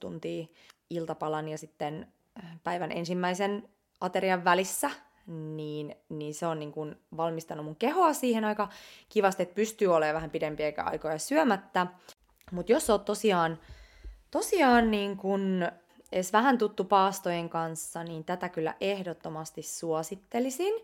tuntia 0.00 0.46
iltapalan 0.90 1.48
ja 1.48 1.58
sitten 1.58 2.12
äh, 2.44 2.58
päivän 2.64 2.92
ensimmäisen 2.92 3.68
aterian 4.00 4.44
välissä, 4.44 4.90
niin, 5.26 5.94
niin 6.08 6.34
se 6.34 6.46
on 6.46 6.58
niin 6.58 6.72
kuin 6.72 6.96
valmistanut 7.16 7.64
mun 7.64 7.76
kehoa 7.76 8.12
siihen 8.12 8.44
aika 8.44 8.68
kivasti, 9.08 9.42
että 9.42 9.54
pystyy 9.54 9.88
olemaan 9.88 10.14
vähän 10.14 10.30
pidempiä 10.30 10.72
aikoja 10.76 11.18
syömättä. 11.18 11.86
Mutta 12.52 12.72
jos 12.72 12.90
oot 12.90 13.04
tosiaan, 13.04 13.58
tosiaan 14.30 14.90
niin 14.90 15.16
kuin 15.16 15.68
edes 16.12 16.32
vähän 16.32 16.58
tuttu 16.58 16.84
paastojen 16.84 17.48
kanssa, 17.48 18.04
niin 18.04 18.24
tätä 18.24 18.48
kyllä 18.48 18.74
ehdottomasti 18.80 19.62
suosittelisin. 19.62 20.74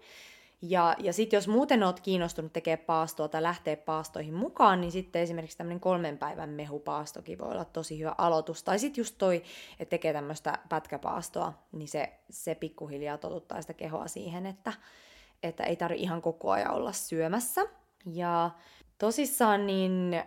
Ja, 0.63 0.97
ja 0.99 1.13
sitten 1.13 1.37
jos 1.37 1.49
muuten 1.49 1.83
oot 1.83 2.01
kiinnostunut 2.01 2.53
tekemään 2.53 2.87
paastoa 2.87 3.29
tai 3.29 3.43
lähteä 3.43 3.77
paastoihin 3.77 4.35
mukaan, 4.35 4.81
niin 4.81 4.93
sitten 4.93 5.23
esimerkiksi 5.23 5.59
tämmöinen 5.59 5.81
kolmen 5.81 6.19
päivän 6.19 6.51
mehupaastokin 6.51 7.39
voi 7.39 7.53
olla 7.53 7.65
tosi 7.65 7.99
hyvä 7.99 8.15
aloitus. 8.19 8.63
Tai 8.63 8.79
sitten 8.79 9.01
just 9.01 9.15
toi, 9.19 9.43
että 9.81 9.91
tekee 9.91 10.13
tämmöistä 10.13 10.59
pätkäpaastoa, 10.69 11.53
niin 11.73 11.89
se, 11.89 12.13
se 12.31 12.55
pikkuhiljaa 12.55 13.19
totuttaa 13.19 13.61
sitä 13.61 13.75
kehoa 13.75 14.09
siihen, 14.09 14.47
että, 14.47 14.73
että 15.43 15.65
ei 15.65 15.77
tarvi 15.77 16.01
ihan 16.01 16.23
koko 16.23 16.51
ajan 16.51 16.75
olla 16.75 16.93
syömässä. 16.93 17.61
Ja 18.07 18.51
tosissaan 19.03 19.67
niin, 19.67 20.23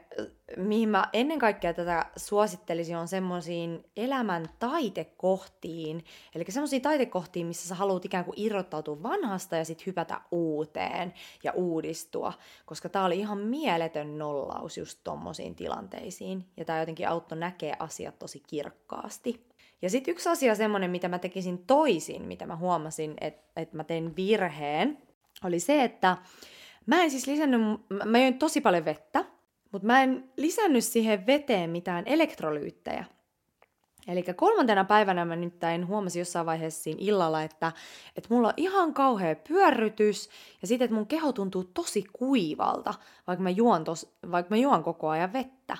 mihin 0.57 0.89
mä 0.89 1.09
ennen 1.13 1.39
kaikkea 1.39 1.73
tätä 1.73 2.05
suosittelisin, 2.15 2.97
on 2.97 3.07
semmoisiin 3.07 3.85
elämän 3.97 4.45
taitekohtiin. 4.59 6.05
Eli 6.35 6.45
semmoisiin 6.49 6.81
taitekohtiin, 6.81 7.47
missä 7.47 7.67
sä 7.67 7.75
haluat 7.75 8.05
ikään 8.05 8.25
kuin 8.25 8.39
irrottautua 8.39 9.03
vanhasta 9.03 9.55
ja 9.55 9.65
sitten 9.65 9.85
hypätä 9.85 10.21
uuteen 10.31 11.13
ja 11.43 11.51
uudistua. 11.51 12.33
Koska 12.65 12.89
tää 12.89 13.05
oli 13.05 13.19
ihan 13.19 13.37
mieletön 13.37 14.17
nollaus 14.17 14.77
just 14.77 14.99
tommosiin 15.03 15.55
tilanteisiin. 15.55 16.45
Ja 16.57 16.65
tää 16.65 16.79
jotenkin 16.79 17.07
auttoi 17.07 17.37
näkee 17.37 17.73
asiat 17.79 18.19
tosi 18.19 18.43
kirkkaasti. 18.47 19.47
Ja 19.81 19.89
sitten 19.89 20.11
yksi 20.11 20.29
asia 20.29 20.55
semmoinen, 20.55 20.91
mitä 20.91 21.07
mä 21.07 21.19
tekisin 21.19 21.57
toisin, 21.57 22.21
mitä 22.21 22.45
mä 22.45 22.55
huomasin, 22.55 23.13
että 23.21 23.61
et 23.61 23.73
mä 23.73 23.83
tein 23.83 24.15
virheen, 24.15 24.97
oli 25.43 25.59
se, 25.59 25.83
että 25.83 26.17
Mä 26.85 27.03
en 27.03 27.11
siis 27.11 27.27
lisännyt, 27.27 27.61
mä 28.05 28.19
join 28.19 28.39
tosi 28.39 28.61
paljon 28.61 28.85
vettä, 28.85 29.25
mutta 29.71 29.85
mä 29.85 30.03
en 30.03 30.29
lisännyt 30.37 30.83
siihen 30.83 31.27
veteen 31.27 31.69
mitään 31.69 32.03
elektrolyyttejä. 32.07 33.05
Eli 34.07 34.23
kolmantena 34.35 34.83
päivänä 34.83 35.25
mä 35.25 35.35
nyt 35.35 35.53
huomasin 35.87 36.19
jossain 36.19 36.45
vaiheessa 36.45 36.83
siinä 36.83 36.99
illalla, 37.01 37.43
että, 37.43 37.71
että 38.15 38.33
mulla 38.33 38.47
on 38.47 38.53
ihan 38.57 38.93
kauhea 38.93 39.35
pyörrytys 39.35 40.29
ja 40.61 40.67
sitten, 40.67 40.85
että 40.85 40.95
mun 40.95 41.07
keho 41.07 41.33
tuntuu 41.33 41.63
tosi 41.63 42.03
kuivalta, 42.13 42.93
vaikka 43.27 43.43
mä 43.43 43.49
juon, 43.49 43.83
tos, 43.83 44.15
vaikka 44.31 44.55
mä 44.55 44.61
juon 44.61 44.83
koko 44.83 45.09
ajan 45.09 45.33
vettä. 45.33 45.77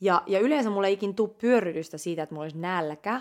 Ja, 0.00 0.22
ja 0.26 0.40
yleensä 0.40 0.70
mulla 0.70 0.86
ei 0.86 0.92
ikin 0.92 1.14
tuu 1.14 1.28
pyörrytystä 1.28 1.98
siitä, 1.98 2.22
että 2.22 2.34
mulla 2.34 2.44
olisi 2.44 2.58
nälkä. 2.58 3.20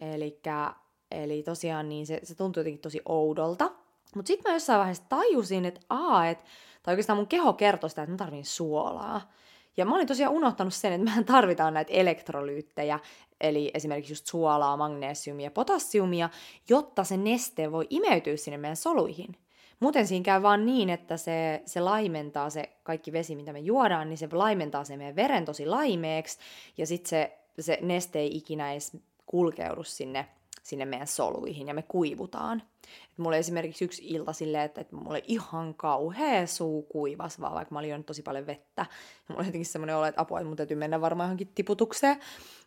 Elikkä, 0.00 0.74
eli 1.10 1.42
tosiaan 1.42 1.88
niin 1.88 2.06
se, 2.06 2.20
se 2.22 2.34
tuntuu 2.34 2.60
jotenkin 2.60 2.80
tosi 2.80 3.02
oudolta. 3.04 3.70
Mutta 4.14 4.26
sitten 4.26 4.50
mä 4.50 4.56
jossain 4.56 4.78
vaiheessa 4.78 5.04
tajusin, 5.08 5.64
että 5.64 5.80
aa, 5.90 6.28
että 6.28 6.44
tai 6.82 6.92
oikeastaan 6.92 7.16
mun 7.16 7.26
keho 7.26 7.52
kertoi 7.52 7.90
sitä, 7.90 8.02
että 8.02 8.12
mä 8.12 8.16
tarvin 8.16 8.44
suolaa. 8.44 9.30
Ja 9.76 9.84
mä 9.84 9.94
olin 9.94 10.06
tosiaan 10.06 10.34
unohtanut 10.34 10.74
sen, 10.74 10.92
että 10.92 11.04
mehän 11.04 11.24
tarvitaan 11.24 11.74
näitä 11.74 11.92
elektrolyyttejä, 11.92 13.00
eli 13.40 13.70
esimerkiksi 13.74 14.12
just 14.12 14.26
suolaa, 14.26 14.76
magnesiumia, 14.76 15.50
potassiumia, 15.50 16.30
jotta 16.68 17.04
se 17.04 17.16
neste 17.16 17.72
voi 17.72 17.86
imeytyä 17.90 18.36
sinne 18.36 18.58
meidän 18.58 18.76
soluihin. 18.76 19.36
Muuten 19.80 20.06
siinä 20.06 20.24
käy 20.24 20.42
vaan 20.42 20.66
niin, 20.66 20.90
että 20.90 21.16
se, 21.16 21.62
se 21.66 21.80
laimentaa 21.80 22.50
se 22.50 22.70
kaikki 22.82 23.12
vesi, 23.12 23.36
mitä 23.36 23.52
me 23.52 23.58
juodaan, 23.58 24.08
niin 24.08 24.18
se 24.18 24.28
laimentaa 24.32 24.84
se 24.84 24.96
meidän 24.96 25.16
veren 25.16 25.44
tosi 25.44 25.66
laimeeksi, 25.66 26.38
ja 26.78 26.86
sitten 26.86 27.08
se, 27.08 27.38
se 27.60 27.78
neste 27.80 28.18
ei 28.18 28.36
ikinä 28.36 28.72
edes 28.72 28.96
kulkeudu 29.26 29.84
sinne 29.84 30.28
sinne 30.62 30.84
meidän 30.84 31.06
soluihin 31.06 31.68
ja 31.68 31.74
me 31.74 31.82
kuivutaan. 31.82 32.62
Et 33.10 33.18
mulla 33.18 33.28
oli 33.28 33.38
esimerkiksi 33.38 33.84
yksi 33.84 34.02
ilta 34.06 34.32
silleen, 34.32 34.64
että, 34.64 34.80
että 34.80 34.96
mulla 34.96 35.10
oli 35.10 35.22
ihan 35.26 35.74
kauhea 35.74 36.46
suu 36.46 36.82
kuivas, 36.82 37.40
vaan 37.40 37.54
vaikka 37.54 37.74
mä 37.74 37.78
olin 37.78 37.90
juonut 37.90 38.06
tosi 38.06 38.22
paljon 38.22 38.46
vettä. 38.46 38.82
Ja 38.82 38.86
mulla 39.28 39.40
oli 39.40 39.48
jotenkin 39.48 39.66
semmoinen 39.66 39.96
olo, 39.96 40.06
että 40.06 40.20
apua, 40.20 40.38
että 40.38 40.48
mun 40.48 40.56
täytyy 40.56 40.76
mennä 40.76 41.00
varmaan 41.00 41.26
johonkin 41.26 41.52
tiputukseen. 41.54 42.16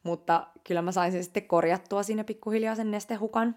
Mutta 0.03 0.47
kyllä 0.63 0.81
mä 0.81 0.91
sain 0.91 1.11
sen 1.11 1.23
sitten 1.23 1.47
korjattua 1.47 2.03
siinä 2.03 2.23
pikkuhiljaa 2.23 2.75
sen 2.75 2.91
nestehukan. 2.91 3.55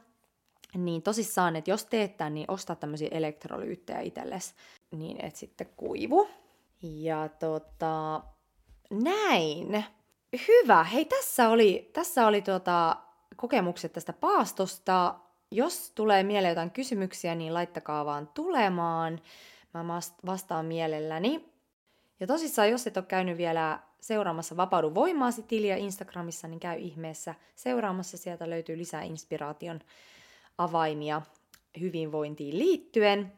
Niin 0.75 1.03
tosissaan, 1.03 1.57
että 1.57 1.71
jos 1.71 1.85
teet 1.85 2.17
tämän, 2.17 2.35
niin 2.35 2.51
osta 2.51 2.75
tämmöisiä 2.75 3.09
elektrolyyttejä 3.11 4.01
itsellesi, 4.01 4.55
niin 4.91 5.25
et 5.25 5.37
sitten 5.37 5.69
kuivu. 5.77 6.29
Ja 6.83 7.29
tota, 7.29 8.23
näin. 8.91 9.85
Hyvä. 10.49 10.85
Hei, 10.85 11.05
tässä 11.05 11.49
oli, 11.49 11.91
tässä 11.93 12.27
oli 12.27 12.43
tota, 12.43 12.97
kokemukset 13.39 13.93
tästä 13.93 14.13
paastosta. 14.13 15.15
Jos 15.51 15.93
tulee 15.95 16.23
mieleen 16.23 16.51
jotain 16.51 16.71
kysymyksiä, 16.71 17.35
niin 17.35 17.55
laittakaa 17.55 18.05
vaan 18.05 18.29
tulemaan. 18.35 19.21
Mä 19.75 19.85
vastaan 20.27 20.67
mielelläni. 20.67 21.49
Ja 22.21 22.27
tosissaan, 22.27 22.71
jos 22.71 22.87
et 22.87 22.97
ole 22.97 23.05
käynyt 23.09 23.39
vielä 23.39 23.81
seuraamassa 24.01 24.57
Vapaudu 24.57 24.95
voimaasi 24.95 25.43
tiliä 25.43 25.77
Instagramissa, 25.77 26.49
niin 26.49 26.61
käy 26.61 26.79
ihmeessä 26.79 27.35
seuraamassa. 27.57 28.19
Sieltä 28.19 28.51
löytyy 28.51 28.79
lisää 28.79 29.03
inspiraation 29.03 29.81
avaimia 30.59 31.23
hyvinvointiin 31.81 32.59
liittyen. 32.59 33.33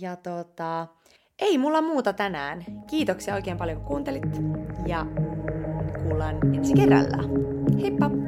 Ja 0.00 0.16
tota, 0.16 0.86
ei 1.38 1.58
mulla 1.58 1.82
muuta 1.82 2.12
tänään. 2.12 2.64
Kiitoksia 2.90 3.34
oikein 3.34 3.56
paljon 3.56 3.76
kun 3.76 3.86
kuuntelit 3.86 4.22
ja 4.86 5.06
kuullaan 6.02 6.54
ensi 6.56 6.74
kerralla. 6.74 7.18
Heippa! 7.80 8.19